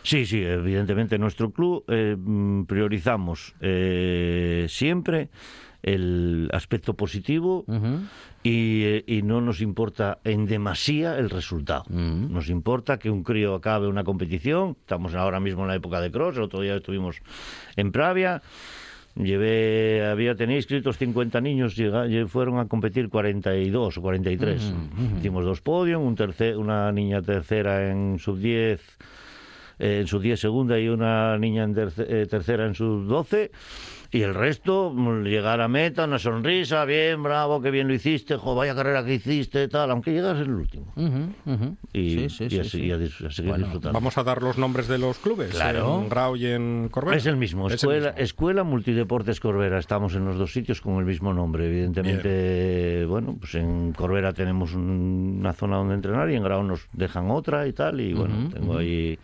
[0.07, 5.27] Sí, sí, evidentemente en nuestro club eh, mm, priorizamos eh, siempre
[5.83, 7.65] el aspecto positivo
[8.41, 11.83] y, eh, y no nos importa en demasía el resultado.
[11.89, 14.77] Nos importa que un crío acabe una competición.
[14.79, 17.17] Estamos ahora mismo en la época de cross, el otro día estuvimos
[17.75, 18.41] en Pravia.
[19.15, 21.75] Llevé, había tenía inscritos 50 niños,
[22.29, 24.73] fueron a competir 42 o 43.
[25.17, 28.79] Hicimos dos podios, un tercer, una niña tercera en sub 10,
[29.79, 33.51] eh, en sub 10 segunda y una niña en terce- eh, tercera en sub 12.
[34.09, 38.37] Y el resto, mm, llegar a meta, una sonrisa, bien, bravo, qué bien lo hiciste,
[38.37, 40.93] jo, vaya carrera que hiciste, tal, aunque llegas en el último.
[41.91, 42.85] Y, Sí, sí, y sí, así- sí.
[42.85, 43.93] y a, dis- a seguir Bueno, disfrutando.
[43.93, 45.49] Vamos a dar los nombres de los clubes.
[45.49, 45.99] Claro.
[46.03, 47.17] En Grau y en Corbera.
[47.17, 48.23] Es el mismo, Es el escuela, mismo.
[48.23, 49.77] escuela Multideportes Corbera.
[49.77, 51.67] Estamos en los dos sitios con el mismo nombre.
[51.67, 56.87] Evidentemente, bueno, pues en Corbera tenemos un- una zona donde entrenar y en Grau nos
[56.93, 57.99] dejan otra y tal.
[57.99, 59.19] Y bueno, tengo ahí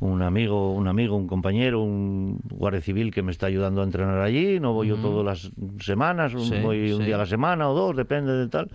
[0.00, 4.20] un amigo, un amigo, un compañero, un guardia civil que me está ayudando a entrenar
[4.20, 4.58] allí.
[4.60, 5.52] No voy yo todas las
[5.84, 8.68] semanas, Sí, voy un día a la semana o dos, depende de tal.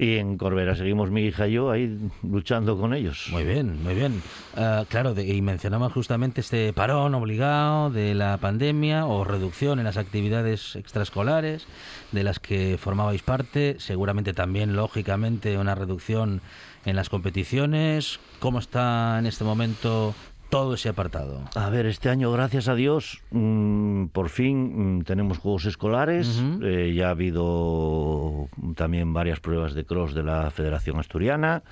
[0.00, 3.26] Y en Corbera seguimos mi hija y yo ahí luchando con ellos.
[3.32, 4.22] Muy bien, muy bien.
[4.56, 9.86] Ah, claro, de- y mencionaba justamente este parón obligado de la pandemia o reducción en
[9.86, 11.66] las actividades extraescolares
[12.12, 13.74] de las que formabais parte.
[13.80, 16.42] Seguramente también, lógicamente, una reducción
[16.84, 18.20] en las competiciones.
[18.40, 20.14] ¿Cómo está en este momento
[20.50, 21.42] todo ese apartado?
[21.54, 26.40] A ver, este año, gracias a Dios, mm, por fin mm, tenemos juegos escolares.
[26.40, 26.64] Ujú.
[26.64, 31.62] Eh, ya ha habido también varias pruebas de cross de la Federación Asturiana.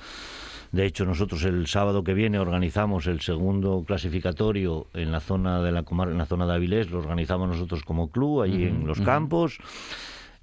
[0.72, 5.72] De hecho, nosotros el sábado que viene organizamos el segundo clasificatorio en la zona de
[5.72, 6.90] la en la zona de Avilés.
[6.90, 9.58] Lo organizamos nosotros como club allí en los campos.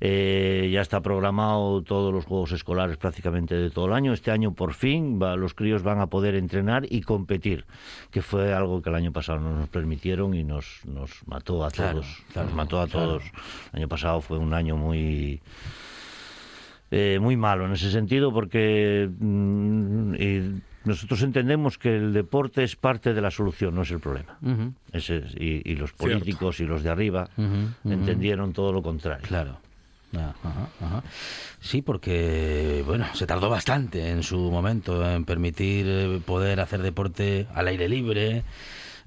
[0.05, 4.11] Eh, ya está programado todos los juegos escolares prácticamente de todo el año.
[4.11, 7.63] Este año por fin va- los críos van a poder entrenar y competir,
[8.11, 11.71] que fue algo que el año pasado no nos permitieron y nos, nos mató a
[11.71, 12.17] Claro, todos.
[12.33, 13.07] claro, nos mató a claro.
[13.07, 13.23] todos.
[13.71, 15.39] El año pasado fue un año muy
[16.91, 22.75] eh, muy malo en ese sentido porque mm, y nosotros entendemos que el deporte es
[22.75, 24.37] parte de la solución, no es el problema.
[24.91, 26.03] Ese es- y, y los Cierto.
[26.19, 27.29] políticos y los de arriba
[27.85, 29.25] entendieron todo lo contrario.
[29.25, 29.59] Claro.
[30.15, 31.03] Ajá, ajá.
[31.59, 37.47] Sí, porque bueno, se tardó bastante en su momento en permitir eh, poder hacer deporte
[37.53, 38.43] al aire libre,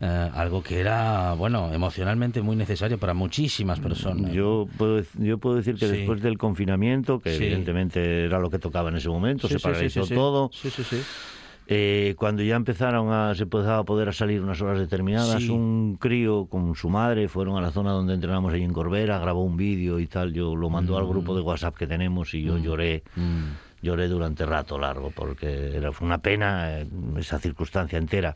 [0.01, 4.33] eh, algo que era bueno emocionalmente muy necesario para muchísimas personas.
[4.33, 5.93] Yo puedo, yo puedo decir que Sí.
[5.99, 7.45] después del confinamiento, que Sí.
[7.45, 10.97] evidentemente era lo que tocaba en ese momento, Sí, se paralizó todo, Sí, sí, sí.
[11.69, 15.51] Eh, cuando ya empezaron a, se empezaba a poder salir unas horas determinadas, Sí.
[15.51, 19.43] un crío con su madre fueron a la zona donde entrenamos ahí en Corbera, grabó
[19.45, 22.59] un vídeo y tal, yo lo mandó al grupo de WhatsApp que tenemos y yo
[22.59, 23.03] lloré.
[23.17, 23.45] Mm.
[23.83, 26.87] Lloré durante rato largo porque era, fue una pena eh,
[27.19, 28.35] esa circunstancia entera.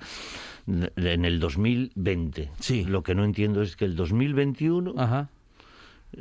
[0.66, 2.50] En el 2020.
[2.60, 2.84] Sí.
[2.84, 5.28] Lo que no entiendo es que el 2021 Ajá.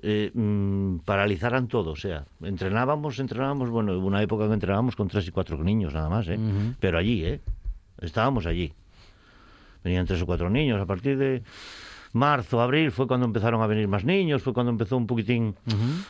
[0.02, 1.92] Eh, mm, paralizaran todo.
[1.92, 5.94] O sea, entrenábamos, entrenábamos, bueno, hubo una época que entrenábamos con tres y cuatro niños
[5.94, 6.40] nada más, ¿eh?
[6.80, 7.40] Pero allí, ¿eh?
[8.02, 8.74] Estábamos allí.
[9.84, 10.80] Venían tres o cuatro niños.
[10.82, 11.42] A partir de
[12.12, 15.56] marzo, abril, fue cuando empezaron a venir más niños, fue cuando empezó un poquitín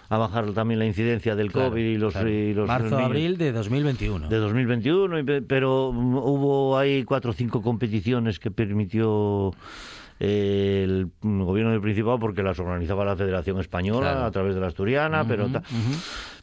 [0.10, 2.30] a bajar también la incidencia del Claro, COVID y los, claro.
[2.30, 4.30] y los Marzo, niños abril de 2021.
[4.30, 9.52] de 2021, y pe- pero hubo ahí cuatro o cinco competiciones que permitió
[10.20, 14.26] eh, el gobierno del Principado porque las organizaba la Federación Española Claro.
[14.26, 15.64] a través de la Asturiana, pero ta-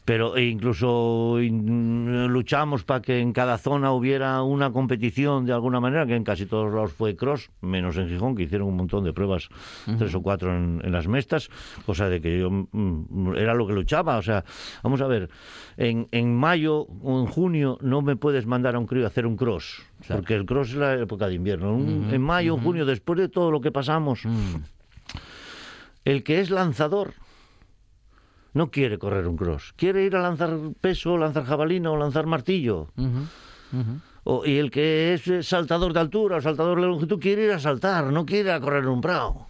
[0.07, 5.81] pero e incluso in- luchamos para que en cada zona hubiera una competición de alguna
[5.81, 9.03] manera, que en casi todos lados fue cross, menos en Gijón, que hicieron un montón
[9.03, 9.49] de pruebas,
[9.99, 11.49] tres o cuatro en, en las mestas,
[11.85, 14.15] cosa de que yo mm, era lo que luchaba.
[14.17, 14.45] O sea,
[14.81, 15.27] vamos a ver,
[15.75, 19.25] en, en mayo o en junio no me puedes mandar a un crío a hacer
[19.25, 20.21] un cross, Claro.
[20.21, 21.75] porque el cross es la época de invierno.
[21.75, 24.55] En mayo o junio, después de todo lo que pasamos, Mm.
[26.05, 27.13] el que es lanzador
[28.53, 32.89] no quiere correr un cross, quiere ir a lanzar peso, lanzar jabalina o lanzar martillo.
[34.23, 37.51] O- y el que es eh, saltador de altura o saltador de longitud quiere ir
[37.51, 39.47] a saltar, no quiere ir a correr un prado.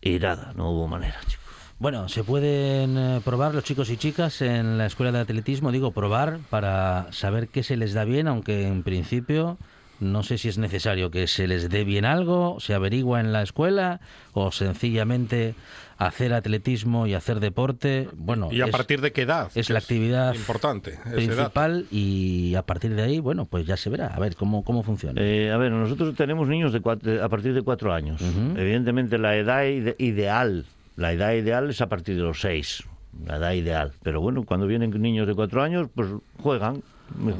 [0.00, 1.42] Y nada, no hubo manera, chico.
[1.80, 5.92] Bueno, se pueden eh, probar los chicos y chicas en la escuela de atletismo, digo
[5.92, 9.58] probar para saber qué se les da bien, aunque en principio
[10.00, 13.42] no sé si es necesario que se les dé bien algo, se averigua en la
[13.42, 14.00] escuela
[14.32, 15.54] o sencillamente
[15.98, 18.08] hacer atletismo y hacer deporte.
[18.16, 19.50] Bueno, ¿Y a es- partir de qué edad?
[19.54, 20.98] es la actividad importante.
[21.12, 24.82] principal y a partir de ahí, bueno, pues ya se verá, a ver cómo, cómo
[24.84, 25.20] funciona.
[25.20, 28.22] Eh, a ver, nosotros tenemos niños de cuat- a partir de cuatro años.
[28.56, 30.64] Evidentemente la edad ide- ideal,
[30.96, 32.84] la edad ideal es a partir de los seis,
[33.26, 33.92] la edad ideal.
[34.04, 36.08] Pero bueno, cuando vienen niños de cuatro años, pues
[36.40, 36.82] juegan,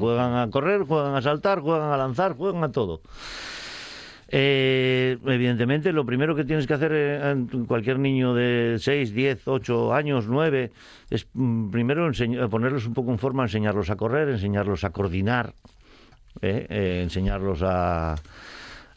[0.00, 3.00] juegan a correr, juegan a saltar, juegan a lanzar, juegan a todo.
[4.30, 9.48] Eh, evidentemente, lo primero que tienes que hacer eh, en cualquier niño de 6, 10,
[9.48, 10.70] 8 años, 9,
[11.08, 12.10] es mm, primero
[12.50, 15.54] ponerlos un poco en forma, enseñarlos a correr, enseñarlos a coordinar,
[16.42, 16.66] ¿eh?
[16.68, 18.16] Eh, enseñarlos a,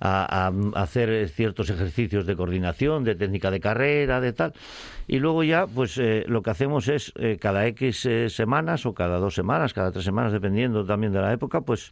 [0.01, 4.53] hacer ciertos ejercicios de coordinación, de técnica de carrera, de tal.
[5.07, 8.93] Y luego ya, pues eh, lo que hacemos es eh, cada X eh, semanas o
[8.93, 11.91] cada dos semanas, cada tres semanas, dependiendo también de la época, pues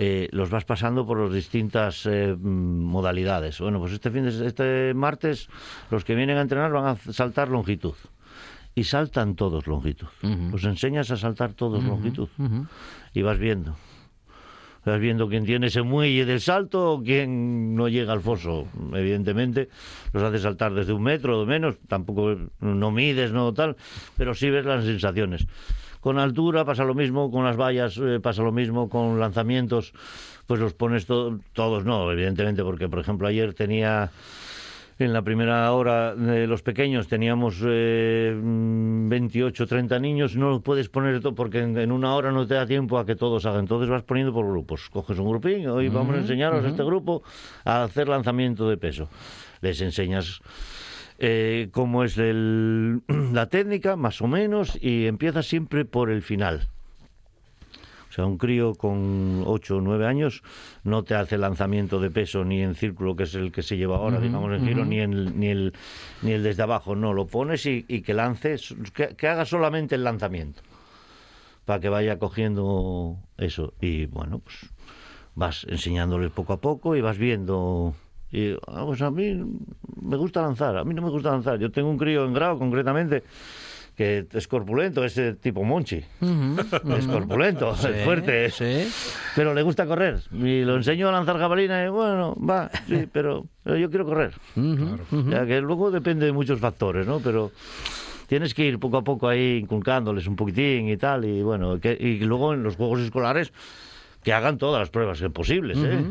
[0.00, 3.58] eh, los vas pasando por las distintas eh, mm, modalidades.
[3.60, 5.48] Bueno, pues este fin de este martes
[5.90, 7.94] los que vienen a entrenar van a saltar longitud.
[8.76, 10.06] Y saltan todos longitud.
[10.22, 10.50] Ujú.
[10.52, 12.28] Los enseñas a saltar todos longitud.
[13.12, 13.74] Y vas viendo.
[14.84, 18.68] Vas viendo quién tiene ese muelle del salto o quién no llega al foso.
[18.94, 19.68] Evidentemente,
[20.12, 23.76] los hace saltar desde un metro o menos, tampoco no mides, no tal,
[24.16, 25.44] pero sí ves las sensaciones.
[26.00, 29.92] Con altura pasa lo mismo, con las vallas eh, pasa lo mismo, con lanzamientos,
[30.46, 34.10] pues los pones to- todos, no, evidentemente, porque por ejemplo ayer tenía
[35.00, 40.60] en la primera hora de los pequeños teníamos eh, mm, 28, 30 niños, no lo
[40.60, 43.46] puedes poner todo porque en, en una hora no te da tiempo a que todos
[43.46, 43.60] hagan.
[43.60, 44.88] Entonces vas poniendo por grupos.
[44.90, 47.22] Coges un grupín, hoy vamos a enseñaros a este grupo
[47.64, 49.08] a hacer lanzamiento de peso.
[49.60, 50.40] Les enseñas
[51.18, 53.02] eh, cómo es el-
[53.32, 56.68] la técnica, más o menos, y empiezas siempre por el final.
[58.08, 60.42] O sea, un crío con 8 o 9 años
[60.82, 63.96] no te hace lanzamiento de peso ni en círculo, que es el que se lleva
[63.96, 65.72] ahora, digamos, en giro, ni, en- ni, el,
[66.22, 66.96] ni el desde abajo.
[66.96, 68.56] No, lo pones y, y que lance,
[68.94, 70.62] que, que haga solamente el lanzamiento,
[71.66, 73.74] para que vaya cogiendo eso.
[73.80, 74.70] Y bueno, pues
[75.34, 77.94] vas enseñándoles poco a poco y vas viendo.
[78.30, 79.34] Y ah, pues a mí
[80.02, 81.58] me gusta lanzar, a mí no me gusta lanzar.
[81.58, 83.22] Yo tengo un crío en grado, concretamente,
[83.96, 85.96] que es corpulento, es tipo Monchi.
[85.96, 88.50] Es corpulento, Sí, es fuerte.
[88.50, 88.86] sí.
[89.34, 90.20] Pero le gusta correr.
[90.32, 94.32] Y lo enseño a lanzar jabalina y bueno, va, sí, pero, pero yo quiero correr.
[94.56, 95.30] Ujú.
[95.30, 97.20] Ya que luego depende de muchos factores, ¿no?
[97.20, 97.50] Pero
[98.26, 101.24] tienes que ir poco a poco ahí inculcándoles un poquitín y tal.
[101.24, 103.52] Y bueno, que, y luego en los juegos escolares
[104.22, 106.04] que hagan todas las pruebas posibles, ¿eh?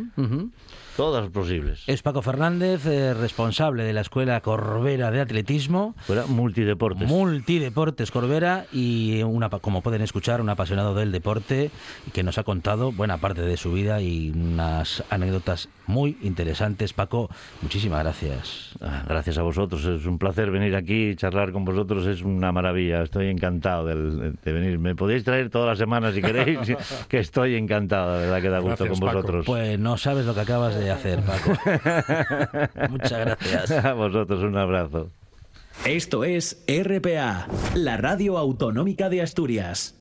[0.98, 1.84] Todas las posibles.
[1.86, 5.94] Es Paco Fernández, eh, responsable de la Escuela Corbera de Atletismo.
[6.00, 7.08] Fuera multideportes.
[7.08, 11.70] Multideportes Corbera y una, como pueden escuchar, un apasionado del deporte
[12.14, 16.94] que nos ha contado buena parte de su vida y unas anécdotas muy interesantes.
[16.94, 17.30] Paco,
[17.62, 18.72] muchísimas gracias.
[18.82, 22.52] Ah, Gracias a vosotros, es un placer venir aquí y charlar con vosotros, es una
[22.52, 24.80] maravilla, estoy encantado del- de, venir.
[24.80, 26.60] Me podéis traer todas las semanas si queréis,
[27.08, 29.18] que estoy encantado, de verdad que da gusto Gracias, con Paco.
[29.22, 29.46] vosotros.
[29.46, 31.52] Pues no sabes lo que acabas de hacer, Paco.
[32.90, 33.72] Muchas gracias.
[33.86, 35.12] A vosotros un abrazo.
[35.86, 40.00] Esto es RPA, la radio autonómica de Asturias.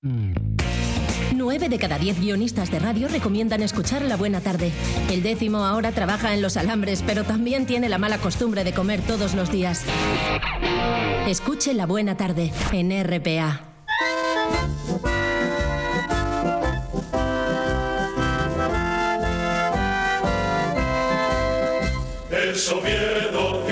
[1.34, 4.72] Nueve de cada diez guionistas de radio recomiendan escuchar La Buena Tarde.
[5.10, 9.02] El décimo ahora trabaja en los alambres, pero también tiene la mala costumbre de comer
[9.02, 9.84] todos los días.
[11.26, 13.60] Escuche La Buena Tarde en RPA.
[22.56, 23.65] El Oviedo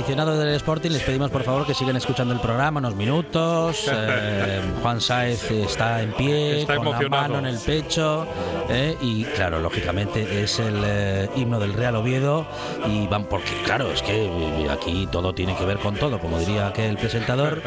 [0.00, 3.90] aficionados del Sporting les pedimos por favor que sigan escuchando el programa unos minutos.
[4.10, 7.34] Eh, Juan Sáez está en pie, Está con la emocionado.
[7.34, 8.26] mano en el pecho.
[8.68, 12.46] eh, y claro, lógicamente es el eh, himno del Real Oviedo.
[12.88, 14.30] Y van, porque claro, es que
[14.70, 17.62] aquí todo tiene que ver con todo, como diría aquel presentador.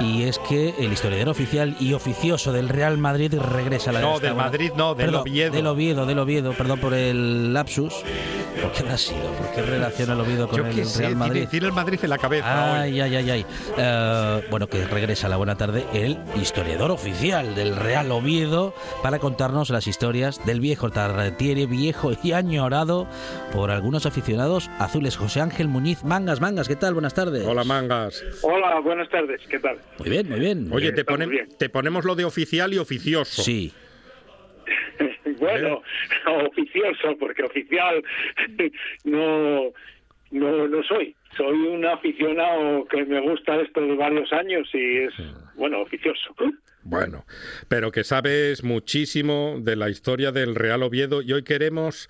[0.00, 4.20] Y es que el historiador oficial y oficioso del Real Madrid regresa a la No,
[4.20, 5.52] del Madrid no, del Perdón, Oviedo.
[5.52, 7.94] Del Oviedo, del Oviedo, perdón por el lapsus.
[8.60, 9.22] ¿Por qué habrá sido?
[9.38, 11.32] ¿Por qué relaciona el Oviedo con Yo el Real Madrid?
[11.32, 12.78] tiene, tiene el Madrid en la cabeza hoy.
[12.80, 13.46] Ay, ay, ay, ay.
[13.78, 19.70] Eh, bueno, que regresa la buena tarde el historiador oficial del Real Oviedo para contarnos
[19.70, 23.06] las historias del viejo Tartiere, viejo y añorado
[23.52, 25.16] por algunos aficionados azules.
[25.16, 26.94] José Ángel Muñiz Mangas, Mangas, ¿qué tal?
[26.94, 27.46] Buenas tardes.
[27.46, 28.24] Hola, mangas.
[28.42, 29.78] Hola, buenas tardes, ¿qué tal?
[29.98, 30.68] Muy bien, muy bien.
[30.72, 31.48] Oye, te, bien.
[31.56, 33.42] te ponemos lo de oficial y oficioso.
[33.42, 33.72] Sí.
[35.38, 35.82] bueno,
[36.50, 38.02] oficioso, porque oficial
[39.04, 39.72] no,
[40.30, 41.14] no, no soy.
[41.36, 45.12] Soy un aficionado que me gusta esto de varios años y es,
[45.54, 46.34] bueno, oficioso.
[46.82, 47.24] Bueno,
[47.68, 52.08] pero que sabes muchísimo de la historia del Real Oviedo y hoy queremos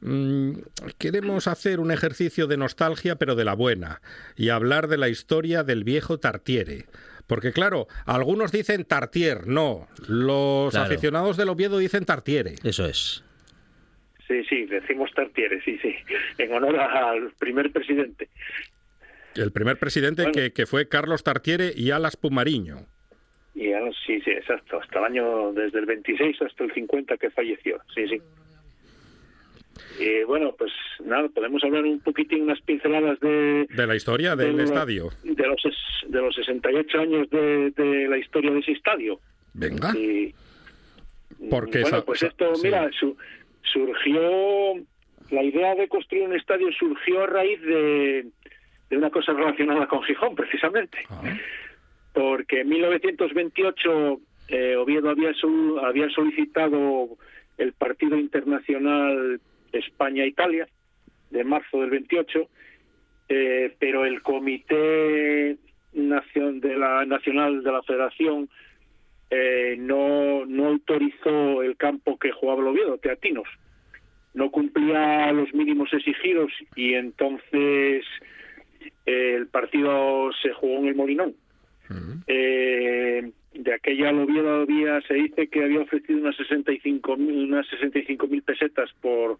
[0.00, 0.52] mm,
[0.98, 4.00] queremos hacer un ejercicio de nostalgia, pero de la buena,
[4.36, 6.86] y hablar de la historia del viejo Tartiere.
[7.26, 10.86] Porque claro, algunos dicen Tartier, no, los Claro.
[10.86, 12.54] aficionados del Oviedo dicen Tartiere.
[12.64, 13.24] Eso es.
[14.28, 15.94] Sí, sí, decimos Tartiere, sí, sí,
[16.38, 18.28] en honor al primer presidente.
[19.34, 20.32] El primer presidente Bueno.
[20.34, 22.86] que, que fue Carlos Tartiere y Alas Pumariño.
[23.54, 23.70] Y
[24.06, 28.06] sí, sí, exacto, hasta el año, desde el 26 hasta el 50 que falleció, sí,
[28.08, 28.18] sí.
[29.98, 30.70] Y bueno, pues
[31.04, 35.10] nada, podemos hablar un poquitín, unas pinceladas de, De la historia del de- estadio.
[35.22, 35.62] de los
[36.08, 39.20] de los 68 años de, de la historia de ese estadio.
[39.54, 39.92] Venga.
[39.96, 40.34] Y,
[41.50, 42.62] Porque bueno, esa- pues esto, sí.
[42.64, 43.16] mira, su-
[43.64, 44.74] surgió
[45.30, 48.26] la idea de construir un estadio surgió a raíz de,
[48.90, 51.22] de una cosa relacionada con Gijón, precisamente, Ah,
[52.12, 55.32] porque en 1928 eh, Oviedo había
[55.82, 57.08] había solicitado
[57.56, 59.40] el partido internacional
[59.72, 60.68] España-Italia
[61.30, 62.48] de marzo del 28,
[63.28, 65.56] eh, pero el Comité
[65.94, 68.48] de la Nacional de la Federación
[69.34, 73.48] eh, no, no autorizó el campo que jugaba el Oviedo, Teatinos.
[74.34, 78.04] No cumplía los mínimos exigidos y entonces
[79.06, 81.34] eh, el partido se jugó en el Molinón.
[82.26, 88.42] Eh, de aquella el Oviedo había, se dice que había ofrecido unas 65.000 unas 65.000
[88.44, 89.38] pesetas por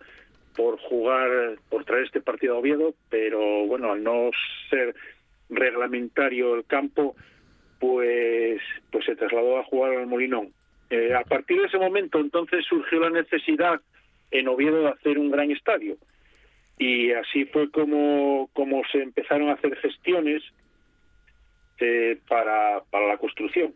[0.57, 4.30] por jugar, por traer este partido a Oviedo, pero bueno, al no
[4.68, 4.95] ser
[5.49, 7.14] reglamentario el campo,
[7.82, 8.60] pues,
[8.92, 10.52] pues se trasladó a jugar al Molinón.
[10.88, 13.80] Eh, a partir de ese momento, entonces surgió la necesidad
[14.30, 15.96] en Oviedo de hacer un gran estadio.
[16.78, 20.44] Y así fue como, como se empezaron a hacer gestiones
[21.80, 23.74] eh, para, para la construcción.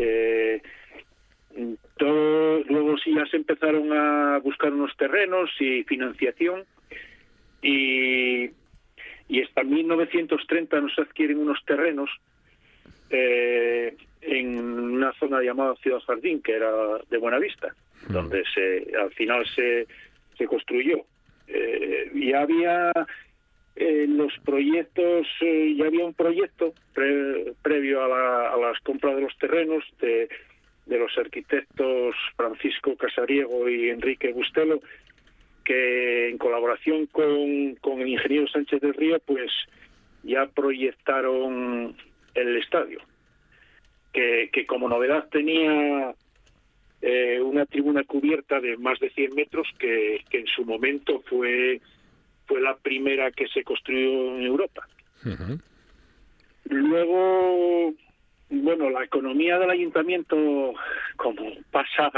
[0.00, 0.60] Eh,
[1.96, 6.64] todo, luego sí ya se empezaron a buscar unos terrenos y financiación
[7.62, 8.50] y,
[9.28, 12.10] y hasta 1930 nos adquieren unos terrenos
[13.14, 16.70] eh, en una zona llamada Ciudad Jardín, que era
[17.10, 17.74] de Buenavista,
[18.08, 19.86] donde se al final se,
[20.36, 21.04] se construyó.
[21.46, 22.90] Eh, y había
[23.76, 29.14] eh, los proyectos, eh, ya había un proyecto pre- previo a, la- a las compras
[29.16, 30.28] de los terrenos de,
[30.86, 34.80] de los arquitectos Francisco Casariego y Enrique Bustelo,
[35.64, 39.50] que en colaboración con, con el ingeniero Sánchez del Río, pues
[40.22, 41.96] ya proyectaron
[42.34, 43.00] el estadio,
[44.12, 46.14] que, que como novedad tenía
[47.02, 51.80] eh, una tribuna cubierta de más de 100 metros, que, que en su momento fue,
[52.46, 54.88] fue la primera que se construyó en Europa.
[56.64, 57.94] Luego,
[58.48, 60.72] bueno, la economía del ayuntamiento,
[61.16, 62.10] como pasa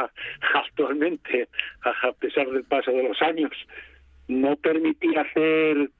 [0.54, 1.48] actualmente,
[1.82, 3.52] a pesar del paso de los años,
[4.28, 5.90] no permitía hacer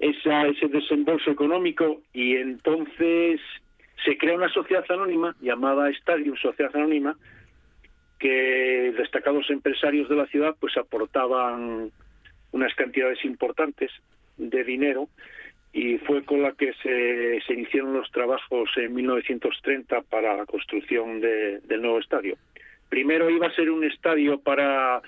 [0.00, 3.40] ese desembolso económico y entonces
[4.04, 7.16] se crea una sociedad anónima llamada Stadium Sociedad Anónima
[8.18, 11.90] que destacados empresarios de la ciudad pues aportaban
[12.52, 13.90] unas cantidades importantes
[14.36, 15.08] de dinero
[15.72, 21.20] y fue con la que se, se iniciaron los trabajos en 1930 para la construcción
[21.20, 22.36] de- del nuevo estadio.
[22.88, 25.00] Primero iba a ser un estadio para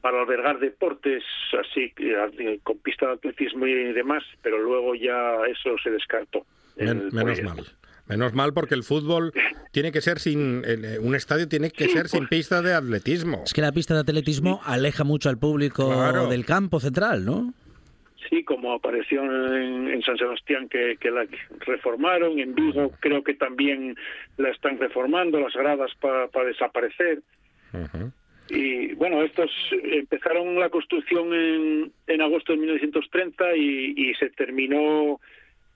[0.00, 1.22] para albergar deportes
[1.60, 6.44] así eh, con pista de atletismo y demás, pero luego ya eso se descartó.
[6.76, 7.64] Men- menos mal.
[8.06, 9.32] Menos mal porque el fútbol
[9.70, 13.42] tiene que ser sin eh, un estadio tiene que Sí, ser sin pista de atletismo.
[13.44, 16.26] Es que la pista de atletismo aleja mucho al público Claro.
[16.28, 17.52] del campo central, ¿no?
[18.30, 21.26] Sí, como apareció en, en San Sebastián que, que la
[21.66, 23.96] reformaron, en Vigo creo que también
[24.38, 27.20] la están reformando, las gradas para desaparecer.
[27.72, 28.10] Ujú.
[28.50, 35.20] Y bueno, estos empezaron la construcción en, en agosto de 1930 y, y se terminó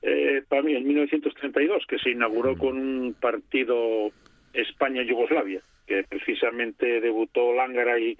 [0.03, 4.11] eh, para mí en 1932, que se inauguró con un partido
[4.53, 8.17] España-Yugoslavia, que precisamente debutó Lángara y,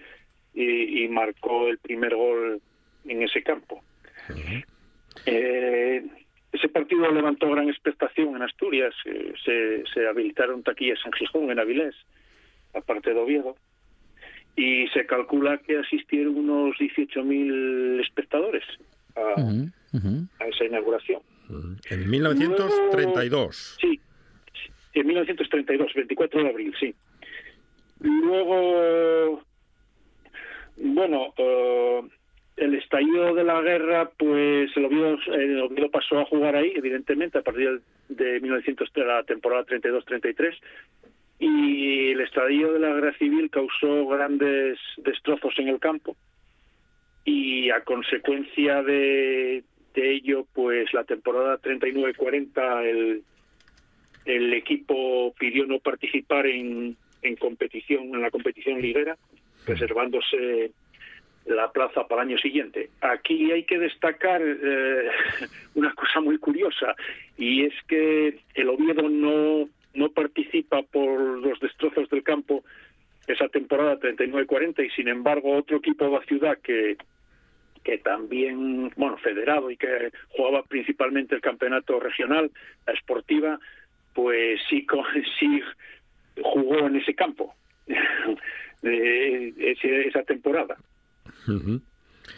[0.55, 2.61] y, y marcó el primer gol
[3.07, 3.83] en ese campo.
[5.27, 6.05] Eh,
[6.53, 11.59] ese partido levantó gran expectación en Asturias, eh, se, se habilitaron taquillas en Gijón, en
[11.59, 11.95] Avilés,
[12.75, 13.57] aparte de Oviedo,
[14.57, 18.65] y se calcula que asistieron unos 18.000 espectadores
[19.17, 20.29] a, Ujú, ujú.
[20.41, 21.23] a esa inauguración.
[21.91, 23.79] En 1932.
[23.81, 24.01] Sí,
[24.95, 26.95] en 1932, 24 de abril, sí.
[28.01, 29.43] Luego,
[30.77, 32.03] bueno, eh,
[32.57, 37.39] el estallido de la guerra, pues el Oviedo, el Oviedo pasó a jugar ahí, evidentemente,
[37.39, 40.59] a partir de 1900, de la temporada 32-33,
[41.43, 46.17] y el estallido de la guerra civil causó grandes destrozos en el campo,
[47.25, 49.65] y a consecuencia de,
[49.95, 53.23] de ello, pues la temporada 39-40 el,
[54.25, 59.17] el equipo pidió no participar en, en competición, en la competición liguera,
[59.67, 60.71] reservándose
[61.47, 62.91] la plaza para el año siguiente.
[63.01, 65.11] Aquí hay que destacar eh,
[65.75, 66.95] una cosa muy curiosa
[67.37, 72.65] y es que el Oviedo no, no participa por los destrozos del campo
[73.27, 76.97] esa temporada 39-40 y sin embargo otro equipo de la ciudad que
[77.85, 82.49] que también, bueno, federado y que jugaba principalmente el campeonato regional,
[82.87, 83.59] la esportiva,
[84.15, 84.87] pues sí,
[85.41, 85.61] sí
[86.41, 87.53] jugó en ese campo,
[88.83, 90.77] de ese- esa temporada.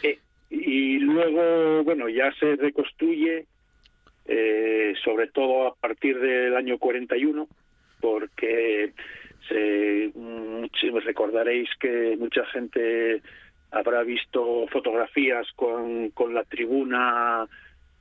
[0.01, 0.17] Eh,
[0.49, 3.45] y luego, bueno, ya se reconstruye,
[4.25, 7.47] eh, sobre todo a partir del año 41,
[8.01, 8.93] porque
[9.47, 10.11] se,
[10.79, 13.21] si recordaréis que mucha gente
[13.71, 17.47] habrá visto fotografías con, con la tribuna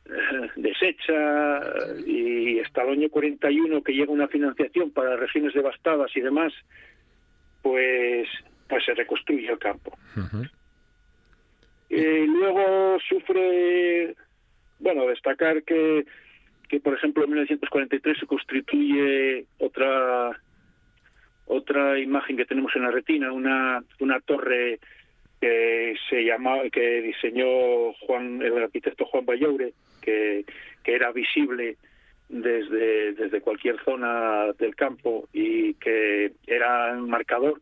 [0.07, 1.61] eh, deshecha
[2.07, 6.53] y hasta el año 41 que llega una financiación para regiones devastadas y demás,
[7.63, 8.29] pues,
[8.69, 9.97] pues se reconstruye el campo.
[11.89, 14.15] Eh, luego sufre,
[14.79, 16.05] bueno, destacar que,
[16.69, 20.41] que por ejemplo en 1943 se constituye otra
[21.47, 24.79] otra imagen que tenemos en la retina, una una torre
[25.41, 26.25] que se
[26.73, 30.45] que diseñó Juan el arquitecto Juan Bayoure, que,
[30.83, 31.77] que era visible
[32.29, 37.61] desde desde cualquier zona del campo y que era un marcador.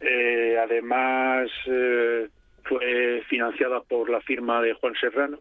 [0.00, 2.28] Eh, además eh,
[2.64, 5.38] fue financiada por la firma de Juan Serrano.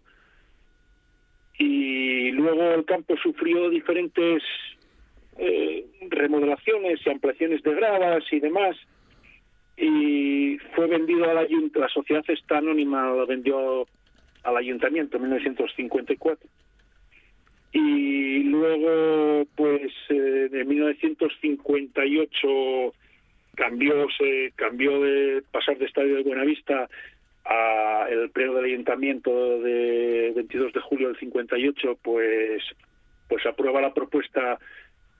[1.58, 4.42] Y luego el campo sufrió diferentes
[5.38, 8.78] eh, remodelaciones y ampliaciones de gradas y demás.
[9.78, 13.86] Y fue vendido al ayuntamiento, la sociedad esta anónima lo vendió
[14.44, 16.50] al ayuntamiento en 1954.
[17.74, 22.94] Y luego, pues, eh, en 1958
[23.56, 26.90] cambió, se cambió de pasar de Estadio de Buenavista
[27.46, 32.64] a el pleno del ayuntamiento de 22 de julio del 58 pues
[33.28, 34.60] pues aprueba la propuesta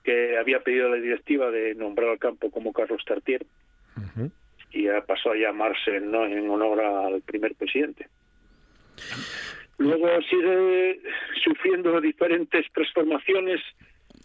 [0.04, 3.44] que había pedido la directiva de nombrar al campo como Carlos Tartier
[4.72, 6.26] y ya pasó a llamarse ¿no?
[6.26, 8.08] en honor al primer presidente.
[9.78, 11.00] Luego sigue
[11.42, 13.60] sufriendo diferentes transformaciones.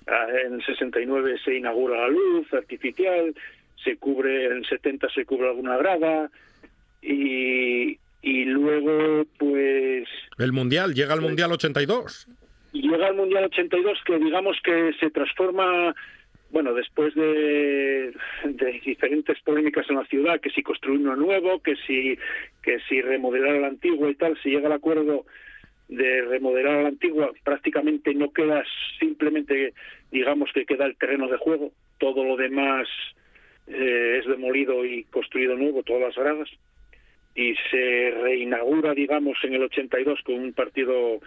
[0.08, 3.34] Ah, En el 69 se inaugura la luz artificial,
[3.84, 6.30] se cubre, en el 70 se cubre alguna grada
[7.02, 12.28] y, y luego pues El Mundial, llega al Mundial 82.
[12.74, 15.96] llega el Mundial 82 que digamos que se transforma,
[16.52, 18.14] bueno, después de,
[18.46, 22.18] de diferentes polémicas en la ciudad, que si construir uno nuevo, que si,
[22.62, 25.26] que si remodelar el antiguo y tal, si llega el acuerdo
[25.88, 28.64] de remodelar el antiguo, prácticamente no queda
[28.98, 29.74] simplemente,
[30.10, 32.88] digamos que queda el terreno de juego, todo lo demás
[33.68, 36.50] eh, es demolido y construido nuevo, todas las gradas
[37.36, 41.20] y se reinaugura, digamos, en el 82 con un partido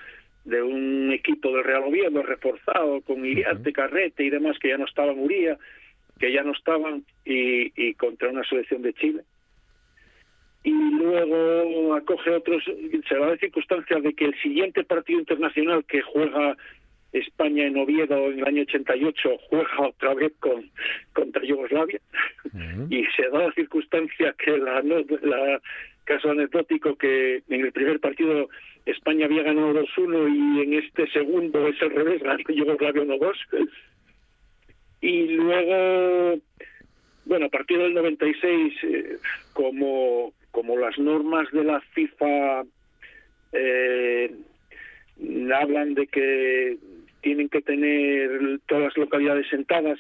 [0.45, 4.85] de un equipo del Real Oviedo reforzado con Iriarte, Carrete y demás que ya no
[4.85, 5.57] estaban Uría,
[6.19, 9.23] que ya no estaban y, y contra una selección de Chile.
[10.63, 16.01] Y luego acoge otros, se da la circunstancia de que el siguiente partido internacional que
[16.01, 16.57] juega
[17.13, 20.71] España en Oviedo en el año 88 juega otra vez con
[21.13, 22.01] contra Yugoslavia.
[22.91, 25.61] Y se da la circunstancia que la, la
[26.05, 28.49] caso anecdótico que en el primer partido
[28.87, 33.69] España había ganado 2-1 y en este segundo es al revés, ganó Yugoslavia 1-2
[35.01, 36.41] y luego
[37.27, 39.17] bueno, a partir del 96 eh,
[39.53, 42.65] como como las normas de la FIFA
[43.53, 44.35] eh,
[45.55, 46.77] hablan de que
[47.23, 49.99] tienen que tener todas las localidades sentadas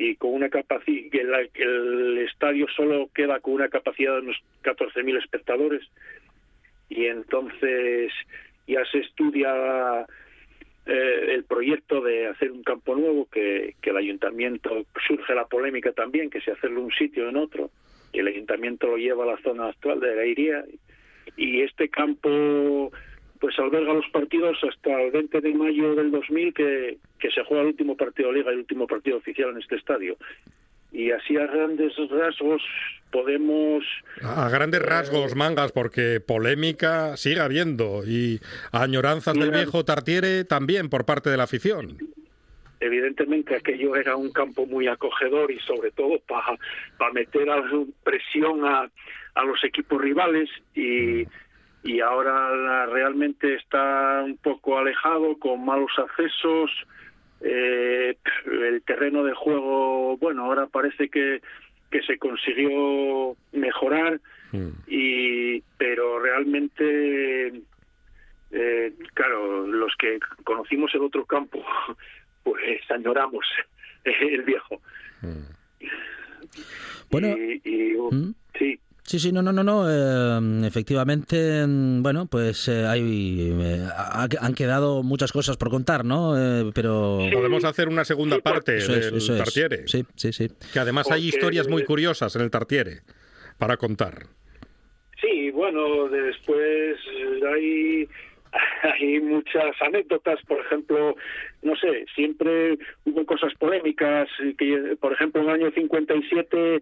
[0.00, 1.10] y con una capacidad
[1.52, 5.82] que, el estadio solo queda con una capacidad de unos 14.000 espectadores.
[6.88, 8.10] Y entonces
[8.66, 10.06] ya se estudia
[10.86, 16.30] eh, el proyecto de hacer un campo nuevo que, el ayuntamiento surge la polémica también
[16.30, 17.70] que si hacerlo un sitio en otro
[18.14, 20.64] y el ayuntamiento lo lleva a la zona actual de Gairía
[21.36, 22.90] y este campo
[23.40, 27.62] pues alberga los partidos hasta el 20 de mayo del 2000 que, que se juega
[27.62, 30.16] el último partido de liga y el último partido oficial en este estadio.
[30.92, 32.62] Y así a grandes rasgos
[33.10, 33.84] podemos...
[34.22, 38.40] A grandes rasgos, mangas, porque polémica sigue habiendo y
[38.72, 41.96] añoranzas del viejo Tartiere también por parte de la afición.
[42.80, 47.62] Evidentemente aquello era un campo muy acogedor y sobre todo para meter a
[48.02, 48.90] presión a,
[49.34, 51.26] a los equipos rivales y,
[51.82, 56.70] y ahora realmente está un poco alejado con malos accesos
[57.40, 61.40] eh, el terreno de juego bueno ahora parece que
[61.90, 64.20] que se consiguió mejorar
[64.52, 64.68] mm.
[64.86, 67.62] y pero realmente
[68.52, 71.64] eh, claro los que conocimos el otro campo
[72.42, 73.46] pues añoramos
[74.04, 74.80] el viejo.
[75.22, 75.42] Mm.
[77.10, 77.36] Bueno,
[78.10, 78.30] ¿Mm?
[78.58, 78.80] sí.
[79.10, 79.90] Sí, sí, no, no, no, no.
[79.90, 83.88] Eh, efectivamente, mm, bueno, pues eh, hay, eh,
[84.40, 86.34] han quedado muchas cosas por contar, ¿no?
[86.72, 89.88] pero podemos hacer una segunda parte del Tartiere.
[89.88, 90.46] Sí, sí, sí.
[90.72, 93.00] Que además hay historias muy curiosas en el Tartiere
[93.58, 94.26] para contar.
[95.20, 96.96] Sí, bueno, después
[97.52, 98.08] hay
[99.00, 101.16] hay muchas anécdotas, por ejemplo,
[101.62, 106.80] no sé, siempre hubo cosas polémicas, que por ejemplo en el año 57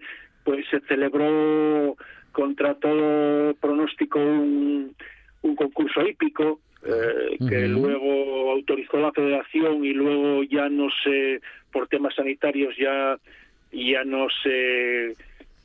[0.48, 1.96] pues se celebró
[2.38, 4.94] contra todo pronóstico un,
[5.42, 11.40] un concurso hípico eh, que luego autorizó la federación y luego ya no se,
[11.72, 13.18] por temas sanitarios ya,
[13.72, 15.16] ya no se,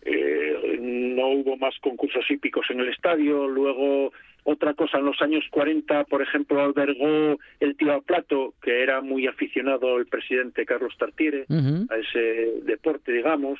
[0.02, 4.12] eh, no hubo más concursos hípicos en el estadio, luego
[4.44, 9.00] otra cosa, en los años 40, por ejemplo, albergó el tiro al plato, que era
[9.02, 13.60] muy aficionado el presidente Carlos Tartiere a ese deporte, digamos.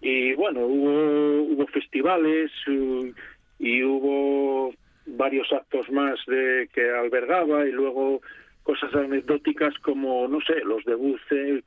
[0.00, 3.12] Y bueno, hubo, hubo festivales uh,
[3.58, 4.74] y hubo
[5.06, 8.20] varios actos más de que albergaba y luego
[8.62, 11.62] cosas anecdóticas como, no sé, los debuts, eh,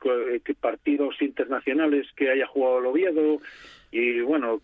[0.60, 3.38] partidos internacionales que haya jugado el Oviedo.
[3.90, 4.60] Y bueno,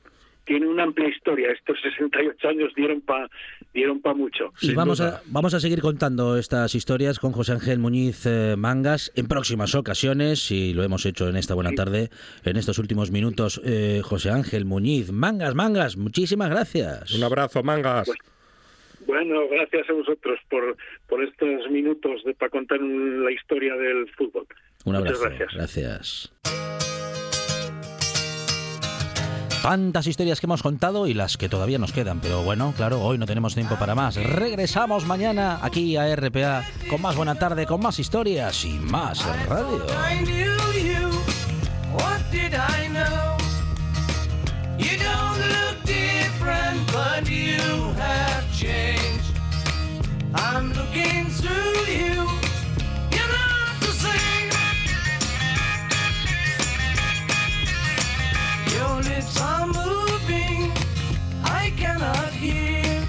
[0.46, 1.50] tiene una amplia historia.
[1.50, 3.28] Estos 68 años dieron para
[3.74, 4.52] dieron pa mucho.
[4.62, 9.12] Y vamos a, vamos a seguir contando estas historias con José Ángel Muñiz eh, Mangas
[9.16, 12.08] en próximas ocasiones y lo hemos hecho en esta buena tarde,
[12.44, 13.60] en estos últimos minutos.
[13.64, 17.12] Eh, José Ángel Muñiz Mangas, Mangas, muchísimas gracias.
[17.12, 18.10] Un abrazo, Mangas.
[19.06, 20.76] bueno, gracias a vosotros por,
[21.06, 24.46] por estos minutos de, para contar la historia del fútbol.
[24.86, 25.20] Un abrazo.
[25.22, 25.54] gracias.
[25.54, 26.32] gracias.
[29.66, 33.18] Tantas historias que hemos contado y las que todavía nos quedan, pero bueno, claro, hoy
[33.18, 34.14] no tenemos tiempo para más.
[34.14, 39.84] Regresamos mañana aquí a RPA con más buena tarde, con más historias y más radio.
[58.76, 60.70] Your lips are moving,
[61.44, 63.02] I cannot hear.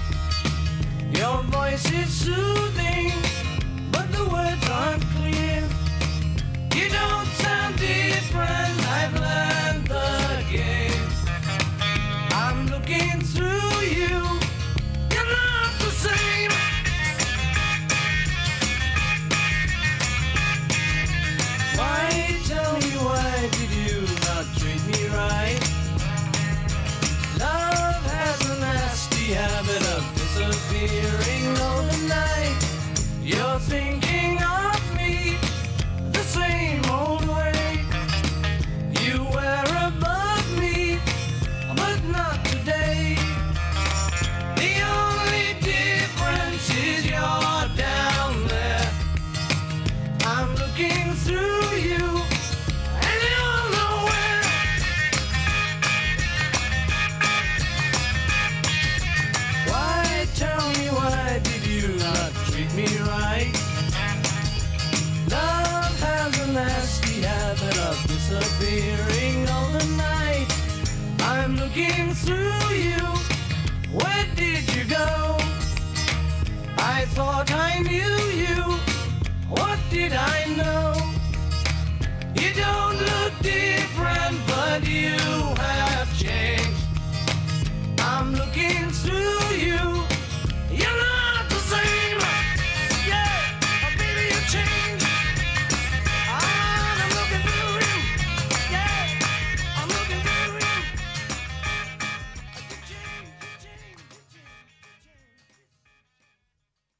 [1.12, 3.12] Your voice is soothing,